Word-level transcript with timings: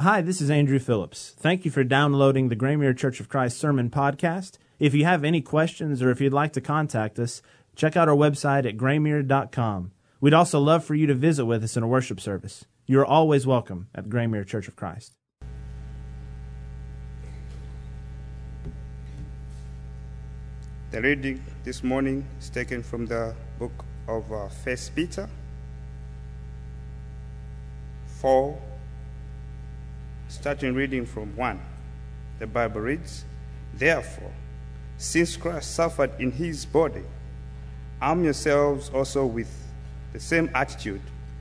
Hi, 0.00 0.20
this 0.20 0.40
is 0.40 0.48
Andrew 0.48 0.78
Phillips. 0.78 1.34
Thank 1.36 1.64
you 1.64 1.72
for 1.72 1.82
downloading 1.82 2.50
the 2.50 2.54
Graymere 2.54 2.96
Church 2.96 3.18
of 3.18 3.28
Christ 3.28 3.58
Sermon 3.58 3.90
Podcast. 3.90 4.52
If 4.78 4.94
you 4.94 5.04
have 5.04 5.24
any 5.24 5.40
questions 5.40 6.00
or 6.00 6.12
if 6.12 6.20
you'd 6.20 6.32
like 6.32 6.52
to 6.52 6.60
contact 6.60 7.18
us, 7.18 7.42
check 7.74 7.96
out 7.96 8.08
our 8.08 8.14
website 8.14 8.64
at 8.64 8.76
graymere.com. 8.76 9.90
We'd 10.20 10.34
also 10.34 10.60
love 10.60 10.84
for 10.84 10.94
you 10.94 11.08
to 11.08 11.14
visit 11.14 11.46
with 11.46 11.64
us 11.64 11.76
in 11.76 11.82
a 11.82 11.88
worship 11.88 12.20
service. 12.20 12.64
You 12.86 13.00
are 13.00 13.04
always 13.04 13.44
welcome 13.44 13.88
at 13.92 14.08
Graymere 14.08 14.46
Church 14.46 14.68
of 14.68 14.76
Christ. 14.76 15.14
The 20.92 21.02
reading 21.02 21.42
this 21.64 21.82
morning 21.82 22.24
is 22.38 22.50
taken 22.50 22.84
from 22.84 23.06
the 23.06 23.34
book 23.58 23.84
of 24.06 24.30
uh, 24.30 24.46
First 24.46 24.94
Peter 24.94 25.28
4, 28.20 28.67
starting 30.28 30.74
reading 30.74 31.06
from 31.06 31.34
1. 31.36 31.60
The 32.38 32.46
Bible 32.46 32.82
reads, 32.82 33.24
Therefore, 33.74 34.32
since 34.98 35.36
Christ 35.36 35.74
suffered 35.74 36.12
in 36.20 36.30
his 36.30 36.64
body, 36.66 37.02
arm 38.00 38.24
yourselves 38.24 38.90
also 38.90 39.26
with 39.26 39.50
the 40.12 40.20
same 40.20 40.50
attitude, 40.54 41.00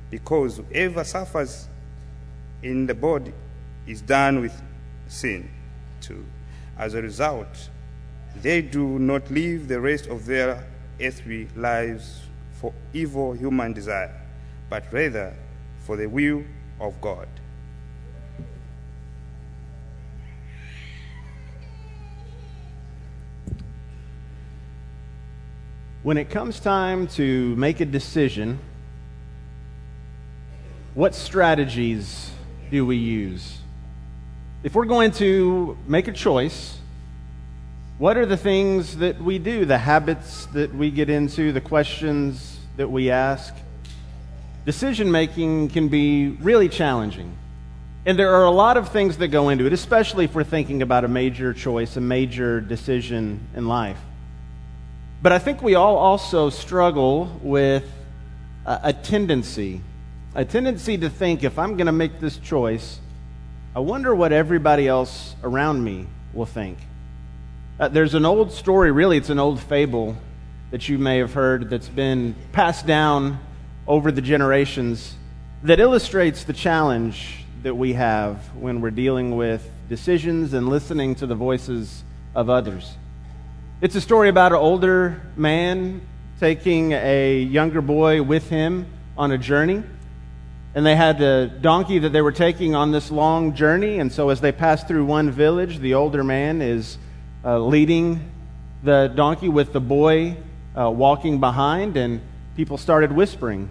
because 0.10 0.58
whoever 0.58 1.04
suffers 1.04 1.68
in 2.64 2.88
the 2.88 2.94
body 2.94 3.34
is 3.86 4.02
done 4.02 4.42
with 4.42 4.62
sin 5.08 5.50
too. 6.02 6.26
As 6.78 6.94
a 6.94 7.02
result, 7.02 7.70
they 8.42 8.62
do 8.62 9.00
not 9.00 9.30
live 9.32 9.68
the 9.68 9.80
rest 9.80 10.08
of 10.08 10.26
their 10.26 10.66
earthly 11.02 11.48
lives 11.56 12.22
for 12.54 12.74
evil 12.94 13.34
human 13.34 13.74
desire, 13.74 14.14
but 14.70 14.84
rather 14.92 15.34
for 15.86 15.98
the 15.98 16.08
will 16.08 16.44
of 16.80 17.00
God. 17.02 17.28
When 26.08 26.16
it 26.16 26.30
comes 26.30 26.62
time 26.62 27.08
to 27.20 27.54
make 27.58 27.82
a 27.82 27.86
decision, 27.86 28.60
what 30.94 31.14
strategies 31.14 32.32
do 32.72 32.86
we 32.86 32.96
use? 32.96 33.58
If 34.64 34.74
we're 34.74 34.86
going 34.86 35.12
to 35.20 35.78
make 35.86 36.08
a 36.08 36.14
choice, 36.14 36.78
what 37.98 38.16
are 38.16 38.26
the 38.26 38.38
things 38.38 38.96
that 39.00 39.22
we 39.22 39.38
do, 39.38 39.66
the 39.66 39.80
habits 39.80 40.46
that 40.54 40.74
we 40.74 40.92
get 40.92 41.10
into, 41.10 41.52
the 41.52 41.60
questions 41.60 42.58
that 42.78 42.90
we 42.90 43.12
ask? 43.12 43.54
Decision 44.64 45.12
making 45.12 45.72
can 45.72 45.90
be 45.90 46.30
really 46.40 46.70
challenging. 46.70 47.38
And 48.06 48.18
there 48.18 48.34
are 48.34 48.46
a 48.46 48.52
lot 48.52 48.78
of 48.78 48.94
things 48.94 49.18
that 49.18 49.28
go 49.28 49.50
into 49.50 49.66
it, 49.66 49.74
especially 49.74 50.24
if 50.24 50.34
we're 50.34 50.46
thinking 50.46 50.82
about 50.82 51.04
a 51.04 51.10
major 51.10 51.54
choice, 51.54 51.98
a 51.98 52.02
major 52.02 52.62
decision 52.62 53.42
in 53.54 53.68
life. 53.68 54.00
But 55.22 55.32
I 55.32 55.40
think 55.40 55.64
we 55.64 55.76
all 55.76 55.98
also 55.98 56.50
struggle 56.50 57.40
with 57.42 57.84
a, 58.66 58.80
a 58.84 58.94
tendency, 58.94 59.82
a 60.36 60.46
tendency 60.46 60.98
to 61.00 61.10
think 61.10 61.44
if 61.44 61.58
I'm 61.58 61.76
going 61.76 61.88
to 61.88 61.92
make 61.92 62.20
this 62.20 62.38
choice, 62.38 63.00
I 63.76 63.80
wonder 63.80 64.14
what 64.14 64.32
everybody 64.32 64.88
else 64.88 65.36
around 65.44 65.84
me 65.84 66.08
will 66.34 66.46
think. 66.46 66.78
Uh, 67.80 67.88
there's 67.88 68.14
an 68.14 68.26
old 68.26 68.52
story, 68.52 68.92
really, 68.92 69.18
it's 69.18 69.30
an 69.30 69.40
old 69.40 69.60
fable 69.60 70.16
that 70.72 70.88
you 70.88 70.98
may 70.98 71.18
have 71.18 71.34
heard 71.34 71.70
that's 71.70 71.90
been 71.90 72.36
passed 72.52 72.86
down 72.86 73.40
over 73.88 74.12
the 74.12 74.22
generations 74.22 75.16
that 75.64 75.80
illustrates 75.80 76.44
the 76.44 76.54
challenge 76.54 77.44
that 77.64 77.74
we 77.74 77.94
have 77.94 78.56
when 78.56 78.82
we're 78.82 78.92
dealing 78.92 79.36
with 79.36 79.68
decisions 79.90 80.54
and 80.54 80.70
listening 80.70 81.16
to 81.16 81.26
the 81.26 81.36
voices 81.36 82.04
of 82.36 82.50
others. 82.50 82.94
It's 83.80 83.94
a 83.94 84.02
story 84.02 84.28
about 84.28 84.54
an 84.54 84.58
older 84.58 85.22
man 85.36 86.02
taking 86.40 86.94
a 86.94 87.42
younger 87.42 87.80
boy 87.80 88.24
with 88.24 88.50
him 88.50 88.88
on 89.16 89.32
a 89.32 89.38
journey. 89.38 89.84
And 90.74 90.84
they 90.84 90.96
had 90.96 91.22
a 91.22 91.46
donkey 91.46 92.00
that 92.00 92.10
they 92.10 92.24
were 92.24 92.32
taking 92.32 92.74
on 92.74 92.92
this 92.92 93.12
long 93.12 93.54
journey. 93.54 94.00
And 94.00 94.12
so, 94.12 94.30
as 94.30 94.42
they 94.42 94.52
pass 94.52 94.84
through 94.84 95.06
one 95.06 95.30
village, 95.30 95.78
the 95.78 95.94
older 95.94 96.24
man 96.24 96.64
is 96.64 96.98
uh, 97.46 97.60
leading 97.60 98.32
the 98.82 99.14
donkey 99.16 99.48
with 99.48 99.74
the 99.74 99.80
boy 99.80 100.38
uh, 100.76 100.90
walking 100.90 101.40
behind. 101.40 101.98
And 101.98 102.22
people 102.56 102.80
started 102.80 103.12
whispering. 103.12 103.70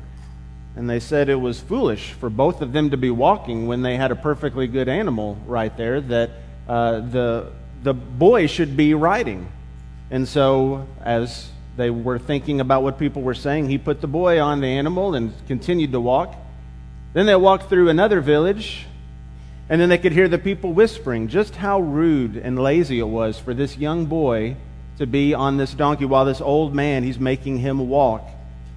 And 0.77 0.89
they 0.89 1.01
said 1.01 1.29
it 1.29 1.35
was 1.35 1.59
foolish 1.59 2.13
for 2.13 2.31
both 2.31 2.63
of 2.63 2.73
them 2.73 2.91
to 2.91 2.97
be 2.97 3.11
walking 3.11 3.67
when 3.67 3.83
they 3.83 3.97
had 3.97 4.13
a 4.13 4.17
perfectly 4.17 4.69
good 4.69 4.89
animal 4.89 5.37
right 5.47 5.77
there, 5.77 6.01
that 6.01 6.31
uh, 6.69 7.01
the, 7.01 7.51
the 7.83 7.93
boy 7.93 8.47
should 8.47 8.77
be 8.77 8.95
riding. 8.95 9.49
And 10.11 10.27
so, 10.29 10.87
as 11.03 11.51
they 11.77 11.91
were 11.91 12.19
thinking 12.19 12.61
about 12.61 12.83
what 12.83 12.99
people 12.99 13.23
were 13.23 13.35
saying, 13.35 13.69
he 13.69 13.79
put 13.79 14.01
the 14.01 14.07
boy 14.07 14.41
on 14.41 14.61
the 14.61 14.69
animal 14.69 15.15
and 15.15 15.33
continued 15.47 15.93
to 15.93 16.01
walk. 16.01 16.35
Then 17.13 17.27
they 17.27 17.37
walked 17.37 17.69
through 17.69 17.89
another 17.89 18.21
village, 18.21 18.87
and 19.69 19.81
then 19.81 19.89
they 19.89 19.99
could 19.99 20.13
hear 20.13 20.29
the 20.29 20.39
people 20.39 20.73
whispering 20.73 21.29
just 21.29 21.57
how 21.57 21.81
rude 21.81 22.37
and 22.37 22.59
lazy 22.59 22.99
it 22.99 23.09
was 23.09 23.39
for 23.39 23.53
this 23.53 23.77
young 23.77 24.07
boy 24.07 24.57
to 24.99 25.07
be 25.07 25.35
on 25.35 25.57
this 25.57 25.75
donkey 25.75 26.05
while 26.05 26.25
this 26.25 26.41
old 26.41 26.75
man, 26.75 27.03
he's 27.03 27.19
making 27.19 27.59
him 27.59 27.89
walk. 27.89 28.27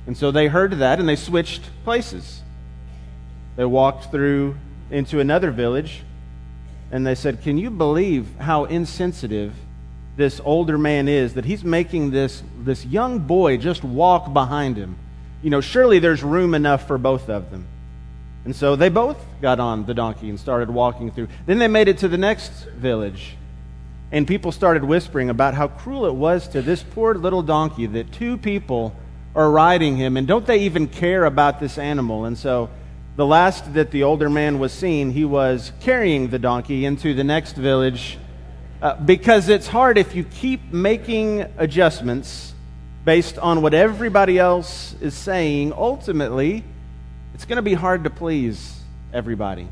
And 0.07 0.17
so 0.17 0.31
they 0.31 0.47
heard 0.47 0.73
that 0.79 0.99
and 0.99 1.07
they 1.07 1.15
switched 1.15 1.61
places. 1.83 2.41
They 3.55 3.65
walked 3.65 4.11
through 4.11 4.57
into 4.89 5.19
another 5.19 5.51
village, 5.51 6.01
and 6.91 7.05
they 7.05 7.15
said, 7.15 7.41
Can 7.41 7.57
you 7.57 7.69
believe 7.69 8.35
how 8.37 8.65
insensitive? 8.65 9.53
This 10.19 10.41
older 10.43 10.77
man 10.77 11.07
is 11.07 11.35
that 11.35 11.45
he's 11.45 11.63
making 11.63 12.11
this, 12.11 12.43
this 12.59 12.85
young 12.85 13.19
boy 13.19 13.55
just 13.55 13.85
walk 13.85 14.33
behind 14.33 14.75
him. 14.75 14.97
You 15.41 15.49
know, 15.49 15.61
surely 15.61 15.99
there's 15.99 16.21
room 16.21 16.53
enough 16.53 16.85
for 16.87 16.97
both 16.97 17.29
of 17.29 17.49
them. 17.51 17.65
And 18.43 18.53
so 18.53 18.75
they 18.75 18.89
both 18.89 19.17
got 19.41 19.61
on 19.61 19.85
the 19.85 19.93
donkey 19.93 20.29
and 20.29 20.37
started 20.37 20.69
walking 20.69 21.09
through. 21.09 21.29
Then 21.45 21.57
they 21.57 21.69
made 21.69 21.87
it 21.87 21.99
to 21.99 22.09
the 22.09 22.17
next 22.17 22.51
village. 22.65 23.37
And 24.11 24.27
people 24.27 24.51
started 24.51 24.83
whispering 24.83 25.29
about 25.29 25.53
how 25.53 25.69
cruel 25.69 26.05
it 26.05 26.15
was 26.15 26.49
to 26.49 26.61
this 26.61 26.83
poor 26.83 27.15
little 27.15 27.41
donkey 27.41 27.85
that 27.85 28.11
two 28.11 28.37
people 28.37 28.93
are 29.35 29.49
riding 29.49 29.95
him. 29.95 30.17
And 30.17 30.27
don't 30.27 30.45
they 30.45 30.59
even 30.63 30.89
care 30.89 31.23
about 31.23 31.61
this 31.61 31.77
animal? 31.77 32.25
And 32.25 32.37
so 32.37 32.69
the 33.15 33.25
last 33.25 33.73
that 33.73 33.91
the 33.91 34.03
older 34.03 34.29
man 34.29 34.59
was 34.59 34.73
seen, 34.73 35.11
he 35.11 35.23
was 35.23 35.71
carrying 35.79 36.27
the 36.27 36.39
donkey 36.39 36.83
into 36.83 37.13
the 37.13 37.23
next 37.23 37.55
village 37.55 38.17
uh, 38.81 38.95
because 38.95 39.49
it's 39.49 39.67
hard 39.67 39.97
if 39.97 40.15
you 40.15 40.23
keep 40.23 40.71
making 40.71 41.45
adjustments 41.57 42.53
based 43.03 43.37
on 43.37 43.61
what 43.61 43.73
everybody 43.73 44.37
else 44.37 44.95
is 45.01 45.13
saying. 45.13 45.73
Ultimately, 45.73 46.63
it's 47.33 47.45
going 47.45 47.57
to 47.57 47.61
be 47.61 47.73
hard 47.73 48.03
to 48.05 48.09
please 48.09 48.79
everybody. 49.13 49.67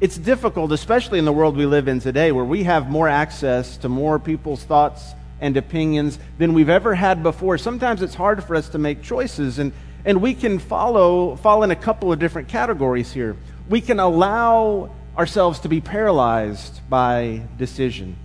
It's 0.00 0.16
difficult, 0.18 0.72
especially 0.72 1.18
in 1.18 1.24
the 1.24 1.32
world 1.32 1.56
we 1.56 1.66
live 1.66 1.86
in 1.86 2.00
today, 2.00 2.32
where 2.32 2.44
we 2.44 2.64
have 2.64 2.90
more 2.90 3.08
access 3.08 3.76
to 3.78 3.88
more 3.88 4.18
people's 4.18 4.64
thoughts 4.64 5.14
and 5.40 5.56
opinions 5.56 6.18
than 6.38 6.54
we've 6.54 6.68
ever 6.68 6.94
had 6.94 7.22
before. 7.22 7.58
Sometimes 7.58 8.02
it's 8.02 8.14
hard 8.14 8.42
for 8.42 8.56
us 8.56 8.68
to 8.70 8.78
make 8.78 9.02
choices, 9.02 9.58
and, 9.58 9.72
and 10.04 10.22
we 10.22 10.34
can 10.34 10.58
follow, 10.58 11.36
fall 11.36 11.62
in 11.62 11.70
a 11.70 11.76
couple 11.76 12.12
of 12.12 12.18
different 12.18 12.48
categories 12.48 13.12
here. 13.12 13.36
We 13.68 13.80
can 13.80 14.00
allow 14.00 14.90
ourselves 15.16 15.60
to 15.60 15.68
be 15.68 15.80
paralyzed 15.80 16.80
by 16.88 17.42
decision. 17.58 18.16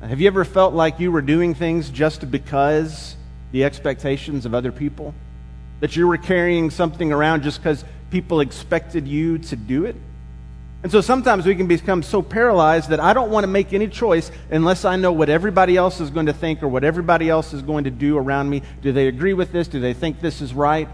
Have 0.00 0.20
you 0.20 0.28
ever 0.28 0.44
felt 0.44 0.72
like 0.72 0.98
you 0.98 1.12
were 1.12 1.20
doing 1.20 1.54
things 1.54 1.90
just 1.90 2.30
because 2.30 3.16
the 3.52 3.64
expectations 3.64 4.46
of 4.46 4.54
other 4.54 4.72
people? 4.72 5.14
That 5.80 5.94
you 5.96 6.06
were 6.08 6.16
carrying 6.16 6.70
something 6.70 7.12
around 7.12 7.42
just 7.42 7.58
because 7.58 7.84
people 8.10 8.40
expected 8.40 9.06
you 9.06 9.38
to 9.38 9.56
do 9.56 9.84
it? 9.84 9.96
And 10.82 10.90
so 10.90 11.02
sometimes 11.02 11.44
we 11.44 11.54
can 11.54 11.66
become 11.66 12.02
so 12.02 12.22
paralyzed 12.22 12.88
that 12.88 13.00
I 13.00 13.12
don't 13.12 13.30
want 13.30 13.44
to 13.44 13.48
make 13.48 13.74
any 13.74 13.86
choice 13.86 14.30
unless 14.50 14.86
I 14.86 14.96
know 14.96 15.12
what 15.12 15.28
everybody 15.28 15.76
else 15.76 16.00
is 16.00 16.08
going 16.08 16.26
to 16.26 16.32
think 16.32 16.62
or 16.62 16.68
what 16.68 16.84
everybody 16.84 17.28
else 17.28 17.52
is 17.52 17.60
going 17.60 17.84
to 17.84 17.90
do 17.90 18.16
around 18.16 18.48
me. 18.48 18.62
Do 18.80 18.90
they 18.90 19.08
agree 19.08 19.34
with 19.34 19.52
this? 19.52 19.68
Do 19.68 19.78
they 19.78 19.92
think 19.92 20.20
this 20.20 20.40
is 20.40 20.54
right? 20.54 20.88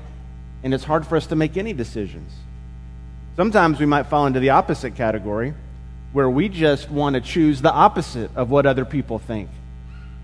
And 0.65 0.75
it's 0.75 0.83
hard 0.83 1.07
for 1.07 1.17
us 1.17 1.29
to 1.29 1.37
make 1.37 1.57
any 1.57 1.73
decisions. 1.73 2.33
Sometimes 3.37 3.79
we 3.79 3.85
might 3.85 4.05
fall 4.05 4.27
into 4.27 4.41
the 4.41 4.51
opposite 4.51 4.95
category 4.95 5.53
where 6.15 6.31
we 6.31 6.49
just 6.49 6.91
want 6.91 7.15
to 7.15 7.21
choose 7.21 7.61
the 7.61 7.71
opposite 7.71 8.31
of 8.35 8.51
what 8.51 8.65
other 8.65 8.87
people 8.87 9.19
think. 9.19 9.51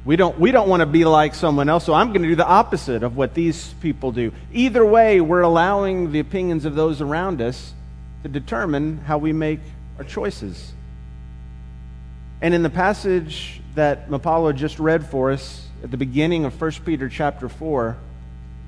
We 0.06 0.16
don't, 0.16 0.40
we 0.40 0.50
don't 0.50 0.66
want 0.66 0.80
to 0.80 0.86
be 0.86 1.04
like 1.04 1.34
someone 1.34 1.68
else, 1.68 1.84
so 1.84 1.92
I'm 1.92 2.08
going 2.08 2.22
to 2.22 2.28
do 2.28 2.34
the 2.34 2.46
opposite 2.46 3.02
of 3.02 3.14
what 3.14 3.34
these 3.34 3.74
people 3.82 4.12
do. 4.12 4.32
Either 4.52 4.84
way, 4.84 5.20
we're 5.20 5.42
allowing 5.42 6.10
the 6.10 6.20
opinions 6.20 6.64
of 6.64 6.74
those 6.74 7.02
around 7.02 7.42
us 7.42 7.74
to 8.22 8.30
determine 8.30 8.98
how 8.98 9.18
we 9.18 9.34
make 9.34 9.60
our 9.98 10.04
choices. 10.04 10.72
And 12.40 12.54
in 12.54 12.62
the 12.62 12.70
passage 12.70 13.60
that 13.74 14.08
Mapalo 14.08 14.56
just 14.56 14.78
read 14.78 15.04
for 15.04 15.30
us 15.30 15.68
at 15.84 15.90
the 15.90 15.98
beginning 15.98 16.46
of 16.46 16.58
1 16.58 16.70
Peter 16.86 17.10
chapter 17.10 17.50
4, 17.50 17.96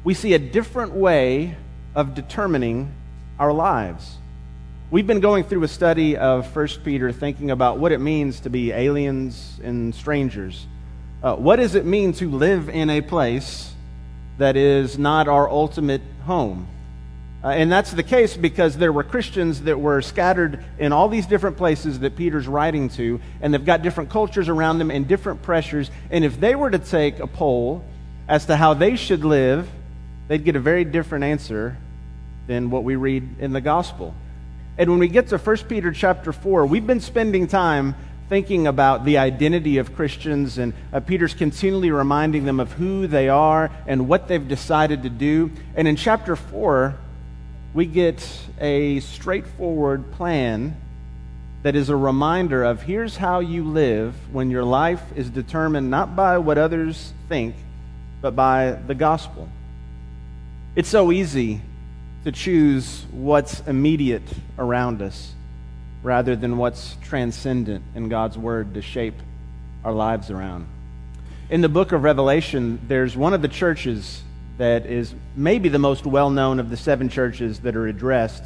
we 0.05 0.13
see 0.13 0.35
a 0.35 0.39
different 0.39 0.93
way 0.93 1.57
of 1.95 2.15
determining 2.15 2.93
our 3.39 3.53
lives. 3.53 4.19
We've 4.91 5.07
been 5.07 5.21
going 5.21 5.45
through 5.45 5.63
a 5.63 5.69
study 5.69 6.19
of 6.19 6.55
1 6.55 6.69
Peter 6.85 7.11
thinking 7.11 7.51
about 7.51 7.79
what 7.79 7.91
it 7.91 8.01
means 8.01 8.41
to 8.41 8.51
be 8.51 8.71
aliens 8.71 9.59
and 9.65 9.95
strangers. 9.95 10.67
Uh, 11.23 11.35
what 11.37 11.57
does 11.57 11.75
it 11.75 11.87
mean 11.87 12.13
to 12.13 12.31
live 12.31 12.69
in 12.69 12.91
a 12.91 13.01
place 13.01 13.73
that 14.37 14.57
is 14.57 14.99
not 14.99 15.27
our 15.27 15.49
ultimate 15.49 16.03
home? 16.27 16.69
Uh, 17.43 17.49
and 17.49 17.73
that's 17.73 17.93
the 17.93 18.03
case 18.03 18.37
because 18.37 18.77
there 18.77 18.93
were 18.93 19.03
Christians 19.03 19.63
that 19.63 19.81
were 19.81 20.03
scattered 20.03 20.63
in 20.79 20.93
all 20.93 21.09
these 21.09 21.27
different 21.27 21.57
places 21.57 22.01
that 22.01 22.15
Peter's 22.15 22.47
writing 22.47 22.91
to, 22.91 23.23
and 23.41 23.55
they've 23.55 23.65
got 23.65 23.81
different 23.81 24.11
cultures 24.11 24.51
around 24.51 24.79
them 24.79 24.91
and 24.91 25.09
different 25.09 25.41
pressures. 25.41 25.91
And 26.11 26.27
if 26.27 26.39
they 26.39 26.55
were 26.55 26.71
to 26.71 26.79
take 26.79 27.21
a 27.21 27.27
poll 27.27 27.83
as 28.29 28.45
to 28.47 28.57
how 28.57 28.75
they 28.75 28.97
should 28.97 29.25
live, 29.25 29.67
they'd 30.29 30.45
get 30.45 30.57
a 30.57 30.61
very 30.61 30.85
different 30.85 31.25
answer 31.25 31.79
than 32.47 32.69
what 32.69 32.85
we 32.85 32.97
read 32.97 33.37
in 33.39 33.55
the 33.55 33.63
gospel. 33.63 34.15
And 34.77 34.91
when 34.91 34.99
we 34.99 35.09
get 35.09 35.29
to 35.29 35.39
1 35.39 35.57
Peter 35.69 35.93
chapter 35.93 36.33
4, 36.33 36.67
we've 36.67 36.87
been 36.87 37.01
spending 37.01 37.47
time 37.47 37.95
thinking 38.29 38.67
about 38.67 39.05
the 39.05 39.19
identity 39.19 39.79
of 39.79 39.95
Christians, 39.95 40.59
and 40.59 40.73
uh, 40.93 40.99
Peter's 40.99 41.35
continually 41.35 41.91
reminding 41.91 42.45
them 42.45 42.59
of 42.59 42.73
who 42.73 43.07
they 43.07 43.29
are 43.29 43.71
and 43.87 44.09
what 44.09 44.27
they've 44.27 44.49
decided 44.49 45.05
to 45.05 45.11
do. 45.11 45.53
And 45.77 45.87
in 45.87 45.95
chapter 45.95 46.35
4, 46.35 46.97
we 47.73 47.87
get 47.87 48.27
a 48.61 48.99
straightforward 49.01 50.11
plan 50.13 50.77
that 51.63 51.77
is 51.77 51.89
a 51.89 51.97
reminder 51.97 52.65
of 52.65 52.83
here's 52.83 53.17
how 53.17 53.41
you 53.41 53.65
live 53.65 54.15
when 54.33 54.51
your 54.51 54.65
life 54.65 55.03
is 55.15 55.31
determined 55.31 55.89
not 55.89 56.17
by 56.17 56.39
what 56.39 56.59
others 56.59 57.13
think, 57.29 57.55
but 58.21 58.35
by 58.35 58.73
the 58.73 58.95
gospel. 58.95 59.49
It's 60.75 60.89
so 60.89 61.13
easy 61.13 61.61
to 62.25 62.33
choose 62.33 63.05
what's 63.13 63.61
immediate 63.61 64.23
around 64.59 65.03
us 65.03 65.33
rather 66.03 66.37
than 66.37 66.57
what's 66.57 66.97
transcendent 67.03 67.85
in 67.95 68.09
God's 68.09 68.37
Word 68.37 68.75
to 68.75 68.83
shape 68.83 69.15
our 69.85 69.93
lives 69.93 70.31
around. 70.31 70.67
In 71.51 71.61
the 71.61 71.69
book 71.69 71.93
of 71.93 72.03
Revelation, 72.03 72.81
there's 72.89 73.17
one 73.17 73.35
of 73.35 73.43
the 73.43 73.49
churches 73.49 74.23
that 74.57 74.87
is 74.87 75.15
maybe 75.37 75.69
the 75.69 75.79
most 75.79 76.07
well 76.07 76.31
known 76.31 76.61
of 76.61 76.71
the 76.71 76.77
seven 76.77 77.09
churches 77.09 77.61
that 77.61 77.77
are 77.77 77.87
addressed. 77.87 78.43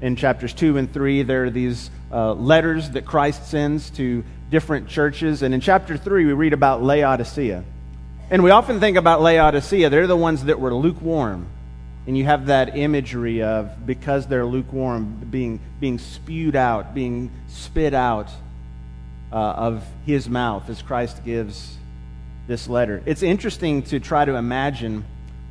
In 0.00 0.14
chapters 0.14 0.52
2 0.52 0.76
and 0.76 0.92
3, 0.92 1.22
there 1.22 1.44
are 1.44 1.50
these 1.50 1.90
uh, 2.12 2.34
letters 2.34 2.90
that 2.90 3.06
Christ 3.06 3.48
sends 3.48 3.90
to 3.90 4.22
different 4.50 4.88
churches. 4.88 5.42
And 5.42 5.54
in 5.54 5.60
chapter 5.60 5.96
3, 5.96 6.26
we 6.26 6.32
read 6.32 6.52
about 6.52 6.82
Laodicea. 6.82 7.64
And 8.30 8.44
we 8.44 8.50
often 8.50 8.78
think 8.78 8.96
about 8.96 9.22
Laodicea, 9.22 9.88
they're 9.88 10.06
the 10.06 10.16
ones 10.16 10.44
that 10.44 10.60
were 10.60 10.74
lukewarm. 10.74 11.46
And 12.06 12.16
you 12.16 12.24
have 12.24 12.46
that 12.46 12.76
imagery 12.76 13.42
of 13.42 13.84
because 13.84 14.26
they're 14.26 14.46
lukewarm, 14.46 15.26
being, 15.30 15.60
being 15.80 15.98
spewed 15.98 16.54
out, 16.54 16.94
being 16.94 17.32
spit 17.48 17.94
out 17.94 18.30
uh, 19.32 19.34
of 19.34 19.84
his 20.04 20.28
mouth 20.28 20.70
as 20.70 20.82
Christ 20.82 21.24
gives 21.24 21.76
this 22.46 22.68
letter. 22.68 23.02
It's 23.06 23.22
interesting 23.22 23.82
to 23.84 23.98
try 23.98 24.24
to 24.24 24.36
imagine 24.36 25.04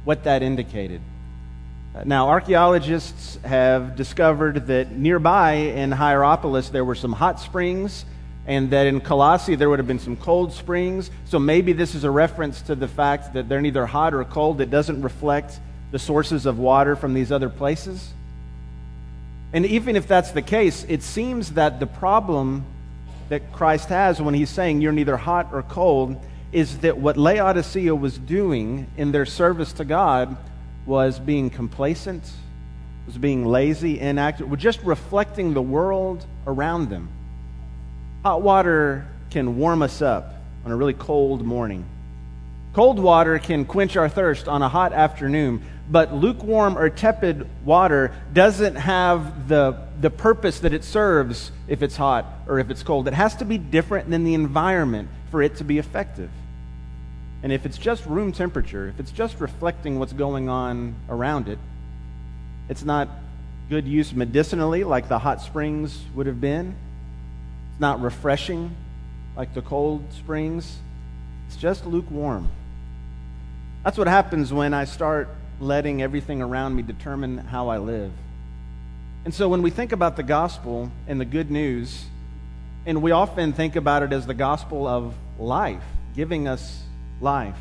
what 0.06 0.24
that 0.24 0.42
indicated. 0.44 1.02
Uh, 1.94 2.04
now, 2.06 2.30
archaeologists 2.30 3.38
have 3.44 3.96
discovered 3.96 4.68
that 4.68 4.92
nearby 4.92 5.54
in 5.54 5.92
Hierapolis 5.92 6.70
there 6.70 6.86
were 6.86 6.96
some 6.96 7.12
hot 7.12 7.40
springs, 7.40 8.06
and 8.48 8.70
that 8.70 8.88
in 8.88 9.02
Colossae 9.02 9.56
there 9.56 9.70
would 9.70 9.80
have 9.80 9.88
been 9.88 10.00
some 10.00 10.16
cold 10.16 10.54
springs. 10.54 11.10
So 11.26 11.40
maybe 11.40 11.74
this 11.74 11.96
is 11.96 12.04
a 12.04 12.12
reference 12.12 12.62
to 12.64 12.76
the 12.76 12.88
fact 12.88 13.34
that 13.34 13.50
they're 13.50 13.62
neither 13.62 13.86
hot 13.86 14.14
or 14.14 14.24
cold. 14.24 14.62
It 14.62 14.70
doesn't 14.70 15.02
reflect 15.02 15.60
the 15.96 16.00
sources 16.00 16.46
of 16.46 16.60
water 16.60 16.98
from 16.98 17.14
these 17.14 17.32
other 17.32 17.48
places. 17.48 18.12
And 19.54 19.66
even 19.66 19.96
if 19.96 20.10
that's 20.10 20.32
the 20.32 20.42
case, 20.42 20.86
it 20.90 21.02
seems 21.02 21.54
that 21.54 21.80
the 21.80 21.88
problem 21.88 22.66
that 23.30 23.54
Christ 23.54 23.88
has 23.88 24.22
when 24.22 24.34
he's 24.34 24.50
saying 24.50 24.82
you're 24.82 24.92
neither 24.92 25.16
hot 25.16 25.52
or 25.54 25.64
cold 25.64 26.22
is 26.52 26.80
that 26.80 26.98
what 26.98 27.16
Laodicea 27.16 27.96
was 27.96 28.18
doing 28.18 28.88
in 28.98 29.14
their 29.14 29.26
service 29.26 29.72
to 29.72 29.86
God 29.86 30.36
was 30.86 31.18
being 31.18 31.50
complacent, 31.50 32.30
was 33.06 33.18
being 33.18 33.46
lazy, 33.46 33.98
inactive, 33.98 34.50
was 34.50 34.60
just 34.60 34.82
reflecting 34.82 35.54
the 35.54 35.62
world 35.62 36.26
around 36.46 36.90
them. 36.90 37.08
Hot 38.24 38.42
water 38.42 39.08
can 39.30 39.56
warm 39.58 39.82
us 39.82 40.02
up 40.02 40.34
on 40.66 40.74
a 40.74 40.76
really 40.76 40.92
cold 40.94 41.46
morning. 41.46 41.86
Cold 42.74 43.00
water 43.00 43.40
can 43.40 43.64
quench 43.64 43.96
our 43.96 44.10
thirst 44.10 44.50
on 44.50 44.62
a 44.62 44.68
hot 44.68 44.92
afternoon, 44.92 45.64
but 45.90 46.14
lukewarm 46.14 46.78
or 46.78 46.90
tepid 46.90 47.48
water 47.64 48.14
doesn't 48.34 48.76
have 48.76 49.48
the, 49.48 49.78
the 50.02 50.10
purpose 50.10 50.60
that 50.62 50.74
it 50.74 50.84
serves 50.84 51.52
if 51.68 51.84
it's 51.84 51.96
hot 51.96 52.26
or 52.48 52.60
if 52.60 52.70
it's 52.70 52.84
cold. 52.84 53.08
It 53.08 53.14
has 53.14 53.36
to 53.38 53.46
be 53.46 53.58
different 53.58 54.10
than 54.10 54.24
the 54.24 54.34
environment 54.34 55.10
for 55.30 55.42
it 55.42 55.58
to 55.58 55.64
be 55.64 55.78
effective. 55.78 56.30
And 57.44 57.52
if 57.52 57.66
it's 57.66 57.78
just 57.78 58.06
room 58.08 58.32
temperature, 58.32 58.88
if 58.88 59.00
it's 59.00 59.12
just 59.12 59.40
reflecting 59.40 60.00
what's 60.00 60.14
going 60.14 60.50
on 60.50 60.96
around 61.08 61.48
it, 61.48 61.60
it's 62.68 62.84
not 62.84 63.08
good 63.70 63.86
use 63.86 64.14
medicinally 64.14 64.84
like 64.84 65.08
the 65.08 65.20
hot 65.20 65.42
springs 65.42 66.04
would 66.16 66.26
have 66.26 66.42
been. 66.42 66.76
It's 67.72 67.80
not 67.80 68.02
refreshing 68.02 68.76
like 69.36 69.54
the 69.54 69.62
cold 69.62 70.04
springs. 70.14 70.78
It's 71.48 71.58
just 71.58 71.86
lukewarm. 71.86 72.50
That's 73.84 74.00
what 74.00 74.08
happens 74.08 74.52
when 74.52 74.74
I 74.74 74.86
start 74.86 75.30
letting 75.60 76.02
everything 76.02 76.42
around 76.42 76.76
me 76.76 76.84
determine 76.84 77.38
how 77.38 77.70
I 77.70 77.78
live. 77.78 78.12
And 79.24 79.34
so 79.34 79.50
when 79.50 79.62
we 79.62 79.70
think 79.72 79.92
about 79.92 80.18
the 80.18 80.24
gospel 80.24 80.92
and 81.08 81.20
the 81.20 81.26
good 81.26 81.50
news, 81.50 82.06
and 82.86 83.02
we 83.02 83.12
often 83.12 83.54
think 83.54 83.76
about 83.76 84.04
it 84.04 84.14
as 84.14 84.28
the 84.28 84.34
gospel 84.34 84.88
of 84.88 85.16
life, 85.40 85.84
giving 86.16 86.48
us 86.48 86.84
life. 87.20 87.56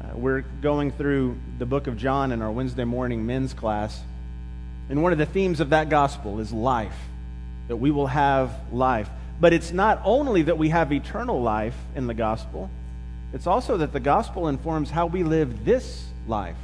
Uh, 0.00 0.16
we're 0.16 0.40
going 0.62 0.90
through 0.90 1.38
the 1.58 1.66
book 1.66 1.86
of 1.86 1.96
John 1.96 2.32
in 2.32 2.40
our 2.40 2.50
Wednesday 2.50 2.84
morning 2.84 3.26
men's 3.26 3.52
class. 3.52 4.00
And 4.88 5.02
one 5.02 5.12
of 5.12 5.18
the 5.18 5.26
themes 5.26 5.60
of 5.60 5.70
that 5.70 5.88
gospel 5.88 6.40
is 6.40 6.52
life, 6.52 6.96
that 7.68 7.76
we 7.76 7.90
will 7.90 8.06
have 8.06 8.50
life. 8.72 9.08
But 9.40 9.52
it's 9.52 9.72
not 9.72 10.00
only 10.04 10.42
that 10.42 10.56
we 10.56 10.70
have 10.70 10.92
eternal 10.92 11.42
life 11.42 11.76
in 11.94 12.06
the 12.06 12.14
gospel, 12.14 12.70
it's 13.32 13.46
also 13.46 13.76
that 13.78 13.92
the 13.92 14.00
gospel 14.00 14.48
informs 14.48 14.90
how 14.90 15.06
we 15.06 15.22
live 15.22 15.64
this 15.64 16.06
life. 16.26 16.56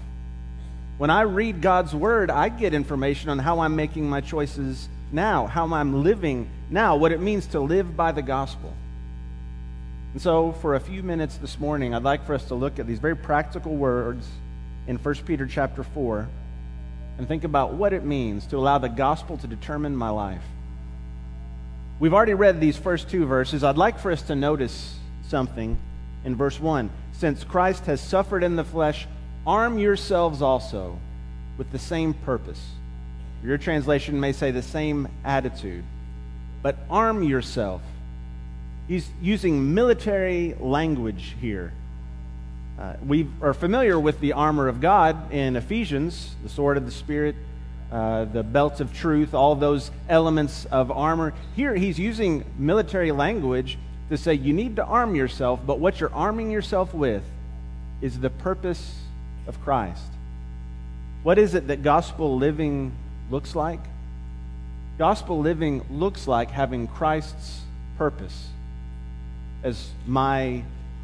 When 1.01 1.09
I 1.09 1.23
read 1.23 1.63
God's 1.63 1.95
word, 1.95 2.31
I 2.31 2.51
get 2.51 2.75
information 2.75 3.31
on 3.31 3.39
how 3.39 3.61
I'm 3.61 3.75
making 3.75 4.11
my 4.11 4.21
choices 4.21 4.87
now, 5.11 5.47
how 5.47 5.73
I'm 5.73 6.05
living 6.05 6.47
now, 6.69 6.97
what 6.97 7.11
it 7.11 7.21
means 7.23 7.47
to 7.47 7.61
live 7.61 7.97
by 7.97 8.13
the 8.13 8.21
gospel. 8.21 8.75
And 10.13 10.21
so, 10.21 10.53
for 10.53 10.75
a 10.75 10.81
few 10.81 11.03
minutes 11.03 11.39
this 11.39 11.59
morning, 11.59 11.95
I'd 11.95 12.03
like 12.03 12.27
for 12.27 12.35
us 12.35 12.45
to 12.49 12.55
look 12.55 12.79
at 12.79 12.87
these 12.87 12.99
very 12.99 13.17
practical 13.17 13.75
words 13.77 14.29
in 14.87 14.99
1 14.99 15.15
Peter 15.25 15.47
chapter 15.47 15.85
4 15.85 16.29
and 17.17 17.27
think 17.27 17.45
about 17.45 17.73
what 17.73 17.95
it 17.95 18.05
means 18.05 18.45
to 18.49 18.59
allow 18.59 18.77
the 18.77 18.89
gospel 18.89 19.39
to 19.39 19.47
determine 19.47 19.97
my 19.97 20.11
life. 20.11 20.45
We've 21.99 22.13
already 22.13 22.35
read 22.35 22.61
these 22.61 22.77
first 22.77 23.09
two 23.09 23.25
verses. 23.25 23.65
I'd 23.65 23.79
like 23.79 23.99
for 23.99 24.13
us 24.13 24.21
to 24.25 24.35
notice 24.35 24.99
something 25.23 25.79
in 26.27 26.37
verse 26.37 26.61
1. 26.61 26.91
Since 27.13 27.43
Christ 27.45 27.87
has 27.87 28.03
suffered 28.03 28.43
in 28.43 28.57
the 28.57 28.65
flesh, 28.65 29.07
arm 29.47 29.79
yourselves 29.79 30.43
also 30.43 30.99
with 31.59 31.71
the 31.73 31.79
same 31.79 32.15
purpose. 32.15 32.65
Your 33.43 33.59
translation 33.59 34.21
may 34.21 34.33
say 34.33 34.51
the 34.51 34.63
same 34.63 35.09
attitude, 35.25 35.85
but 36.63 36.77
arm 36.91 37.23
yourself 37.23 37.83
He's 38.91 39.09
using 39.23 39.73
military 39.73 40.57
language 40.59 41.37
here. 41.41 41.73
Uh, 42.77 42.95
we 43.07 43.29
are 43.41 43.55
familiar 43.55 44.01
with 44.01 44.19
the 44.19 44.33
armor 44.33 44.67
of 44.67 44.81
God 44.81 45.33
in 45.33 45.55
Ephesians, 45.55 46.35
the 46.43 46.49
sword 46.49 46.77
of 46.77 46.87
the 46.87 46.91
Spirit, 46.91 47.37
uh, 47.93 48.25
the 48.25 48.43
belt 48.43 48.81
of 48.81 48.93
truth, 48.93 49.33
all 49.33 49.55
those 49.55 49.93
elements 50.09 50.65
of 50.73 50.91
armor. 50.91 51.35
Here, 51.55 51.73
he's 51.77 52.01
using 52.01 52.45
military 52.59 53.13
language 53.13 53.79
to 54.09 54.17
say 54.17 54.35
you 54.35 54.53
need 54.53 54.75
to 54.75 54.85
arm 54.85 55.15
yourself, 55.15 55.61
but 55.65 55.79
what 55.79 56.01
you're 56.01 56.13
arming 56.13 56.51
yourself 56.51 56.93
with 56.93 57.23
is 58.03 58.19
the 58.19 58.31
purpose 58.31 59.00
of 59.51 59.61
Christ. 59.63 60.13
What 61.25 61.39
is 61.39 61.55
it 61.55 61.67
that 61.67 61.83
gospel 61.83 62.37
living 62.39 62.93
looks 63.31 63.57
like? 63.57 63.81
Gospel 64.97 65.41
living 65.41 65.85
looks 65.91 66.29
like 66.29 66.53
having 66.53 66.87
Christ's 66.87 67.63
purpose 67.99 68.47
as 69.65 69.91
my 70.07 70.63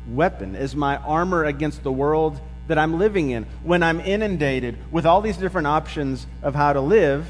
weapon, 0.09 0.55
as 0.55 0.77
my 0.77 0.97
armor 0.99 1.45
against 1.45 1.83
the 1.83 1.91
world 1.91 2.41
that 2.69 2.79
I'm 2.79 3.01
living 3.01 3.31
in. 3.31 3.47
When 3.65 3.83
I'm 3.83 3.99
inundated 4.01 4.79
with 4.93 5.07
all 5.07 5.21
these 5.21 5.37
different 5.37 5.67
options 5.67 6.25
of 6.41 6.55
how 6.55 6.73
to 6.73 6.81
live, 6.81 7.27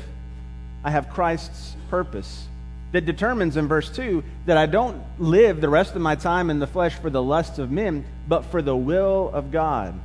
I 0.85 0.91
have 0.91 1.09
Christ's 1.09 1.75
purpose 1.89 2.47
that 2.93 3.07
determines 3.07 3.57
in 3.57 3.69
verse 3.69 3.89
2 3.89 4.23
that 4.45 4.59
I 4.59 4.67
don't 4.67 5.03
live 5.19 5.63
the 5.63 5.69
rest 5.71 5.95
of 5.95 6.03
my 6.03 6.15
time 6.15 6.51
in 6.51 6.59
the 6.59 6.67
flesh 6.67 6.95
for 6.95 7.09
the 7.09 7.23
lusts 7.23 7.59
of 7.59 7.71
men, 7.71 8.05
but 8.29 8.45
for 8.45 8.61
the 8.61 8.77
will 8.77 9.31
of 9.33 9.51
God. 9.51 9.99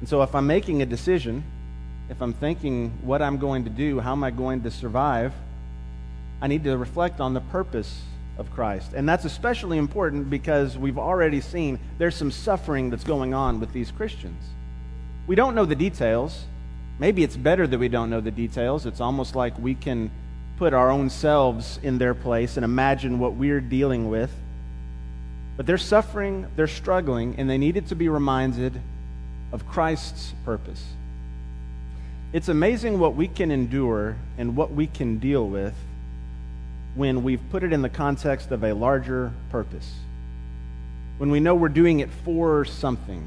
And 0.00 0.08
so 0.08 0.22
if 0.22 0.34
I'm 0.34 0.46
making 0.46 0.82
a 0.82 0.86
decision 0.86 1.44
if 2.10 2.22
I'm 2.22 2.32
thinking 2.32 2.90
what 3.02 3.20
I'm 3.20 3.38
going 3.38 3.64
to 3.64 3.70
do, 3.70 4.00
how 4.00 4.12
am 4.12 4.24
I 4.24 4.30
going 4.30 4.62
to 4.62 4.70
survive, 4.70 5.32
I 6.40 6.46
need 6.46 6.64
to 6.64 6.76
reflect 6.76 7.20
on 7.20 7.34
the 7.34 7.40
purpose 7.40 8.02
of 8.38 8.50
Christ. 8.50 8.92
And 8.94 9.08
that's 9.08 9.24
especially 9.24 9.78
important 9.78 10.30
because 10.30 10.78
we've 10.78 10.98
already 10.98 11.40
seen 11.40 11.78
there's 11.98 12.16
some 12.16 12.30
suffering 12.30 12.88
that's 12.90 13.04
going 13.04 13.34
on 13.34 13.60
with 13.60 13.72
these 13.72 13.90
Christians. 13.90 14.42
We 15.26 15.34
don't 15.34 15.54
know 15.54 15.66
the 15.66 15.74
details. 15.74 16.44
Maybe 16.98 17.22
it's 17.22 17.36
better 17.36 17.66
that 17.66 17.78
we 17.78 17.88
don't 17.88 18.08
know 18.08 18.20
the 18.20 18.30
details. 18.30 18.86
It's 18.86 19.00
almost 19.00 19.36
like 19.36 19.58
we 19.58 19.74
can 19.74 20.10
put 20.56 20.72
our 20.72 20.90
own 20.90 21.10
selves 21.10 21.78
in 21.82 21.98
their 21.98 22.14
place 22.14 22.56
and 22.56 22.64
imagine 22.64 23.18
what 23.18 23.34
we're 23.34 23.60
dealing 23.60 24.08
with. 24.08 24.32
But 25.56 25.66
they're 25.66 25.76
suffering, 25.76 26.46
they're 26.56 26.68
struggling, 26.68 27.34
and 27.36 27.50
they 27.50 27.58
needed 27.58 27.88
to 27.88 27.96
be 27.96 28.08
reminded 28.08 28.80
of 29.52 29.66
Christ's 29.66 30.34
purpose. 30.44 30.84
It's 32.32 32.48
amazing 32.48 32.98
what 32.98 33.14
we 33.14 33.26
can 33.28 33.50
endure 33.50 34.16
and 34.36 34.54
what 34.54 34.70
we 34.70 34.86
can 34.86 35.18
deal 35.18 35.48
with 35.48 35.74
when 36.94 37.22
we've 37.22 37.40
put 37.50 37.62
it 37.62 37.72
in 37.72 37.80
the 37.80 37.88
context 37.88 38.50
of 38.50 38.64
a 38.64 38.74
larger 38.74 39.32
purpose. 39.50 39.94
When 41.16 41.30
we 41.30 41.40
know 41.40 41.54
we're 41.54 41.68
doing 41.68 42.00
it 42.00 42.10
for 42.24 42.64
something. 42.64 43.26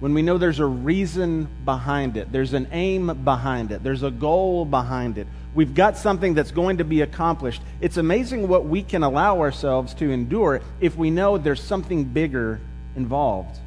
When 0.00 0.14
we 0.14 0.22
know 0.22 0.38
there's 0.38 0.58
a 0.58 0.66
reason 0.66 1.46
behind 1.64 2.16
it, 2.16 2.32
there's 2.32 2.54
an 2.54 2.68
aim 2.72 3.22
behind 3.22 3.70
it, 3.70 3.82
there's 3.82 4.02
a 4.02 4.10
goal 4.10 4.64
behind 4.64 5.18
it. 5.18 5.26
We've 5.54 5.74
got 5.74 5.96
something 5.98 6.34
that's 6.34 6.52
going 6.52 6.78
to 6.78 6.84
be 6.84 7.02
accomplished. 7.02 7.60
It's 7.80 7.98
amazing 7.98 8.48
what 8.48 8.64
we 8.64 8.82
can 8.82 9.02
allow 9.02 9.40
ourselves 9.40 9.94
to 9.94 10.10
endure 10.10 10.60
if 10.80 10.96
we 10.96 11.10
know 11.10 11.38
there's 11.38 11.62
something 11.62 12.04
bigger 12.04 12.60
involved. 12.96 13.58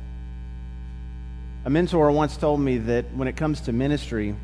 A 1.65 1.70
mentor 1.70 2.12
once 2.12 2.36
told 2.36 2.60
me 2.60 2.77
that 2.77 3.05
when 3.15 3.27
it 3.27 3.38
comes 3.38 3.62
to 3.62 3.72
ministry, 3.72 4.36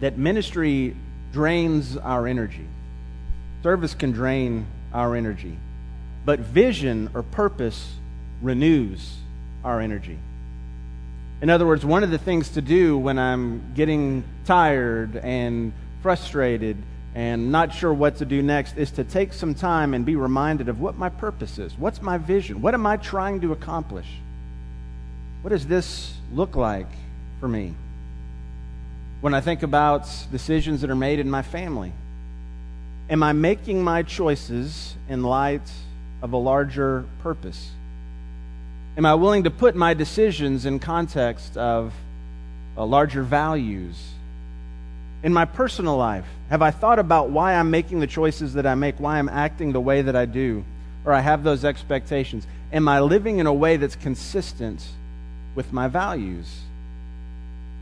that 0.00 0.18
ministry 0.18 0.94
drains 1.32 1.96
our 1.96 2.26
energy. 2.26 2.66
Service 3.62 3.94
can 3.94 4.12
drain 4.12 4.66
our 4.92 5.16
energy. 5.16 5.56
But 6.26 6.40
vision 6.40 7.10
or 7.14 7.22
purpose 7.22 7.94
renews 8.42 9.16
our 9.64 9.80
energy. 9.80 10.18
In 11.40 11.48
other 11.48 11.66
words, 11.66 11.84
one 11.84 12.04
of 12.04 12.10
the 12.10 12.18
things 12.18 12.50
to 12.50 12.60
do 12.60 12.98
when 12.98 13.18
I'm 13.18 13.72
getting 13.74 14.24
tired 14.44 15.16
and 15.16 15.72
frustrated 16.02 16.76
and 17.14 17.50
not 17.50 17.72
sure 17.74 17.94
what 17.94 18.16
to 18.16 18.24
do 18.24 18.42
next 18.42 18.76
is 18.76 18.90
to 18.92 19.04
take 19.04 19.32
some 19.32 19.54
time 19.54 19.94
and 19.94 20.04
be 20.04 20.16
reminded 20.16 20.68
of 20.68 20.80
what 20.80 20.96
my 20.96 21.08
purpose 21.08 21.58
is. 21.58 21.78
What's 21.78 22.02
my 22.02 22.18
vision? 22.18 22.60
What 22.60 22.74
am 22.74 22.86
I 22.86 22.96
trying 22.98 23.40
to 23.42 23.52
accomplish? 23.52 24.06
What 25.44 25.50
does 25.50 25.66
this 25.66 26.14
look 26.32 26.56
like 26.56 26.86
for 27.38 27.46
me? 27.46 27.74
When 29.20 29.34
I 29.34 29.42
think 29.42 29.62
about 29.62 30.08
decisions 30.32 30.80
that 30.80 30.88
are 30.88 30.96
made 30.96 31.18
in 31.18 31.30
my 31.30 31.42
family, 31.42 31.92
am 33.10 33.22
I 33.22 33.34
making 33.34 33.84
my 33.84 34.04
choices 34.04 34.94
in 35.06 35.22
light 35.22 35.70
of 36.22 36.32
a 36.32 36.38
larger 36.38 37.04
purpose? 37.22 37.72
Am 38.96 39.04
I 39.04 39.16
willing 39.16 39.44
to 39.44 39.50
put 39.50 39.76
my 39.76 39.92
decisions 39.92 40.64
in 40.64 40.78
context 40.78 41.58
of 41.58 41.92
uh, 42.74 42.86
larger 42.86 43.22
values? 43.22 44.02
In 45.22 45.34
my 45.34 45.44
personal 45.44 45.98
life, 45.98 46.24
have 46.48 46.62
I 46.62 46.70
thought 46.70 46.98
about 46.98 47.28
why 47.28 47.52
I'm 47.52 47.70
making 47.70 48.00
the 48.00 48.06
choices 48.06 48.54
that 48.54 48.64
I 48.64 48.76
make, 48.76 48.98
why 48.98 49.18
I'm 49.18 49.28
acting 49.28 49.72
the 49.72 49.80
way 49.80 50.00
that 50.00 50.16
I 50.16 50.24
do, 50.24 50.64
or 51.04 51.12
I 51.12 51.20
have 51.20 51.44
those 51.44 51.66
expectations? 51.66 52.46
Am 52.72 52.88
I 52.88 53.00
living 53.00 53.40
in 53.40 53.46
a 53.46 53.52
way 53.52 53.76
that's 53.76 53.94
consistent 53.94 54.82
with 55.54 55.72
my 55.72 55.88
values? 55.88 56.60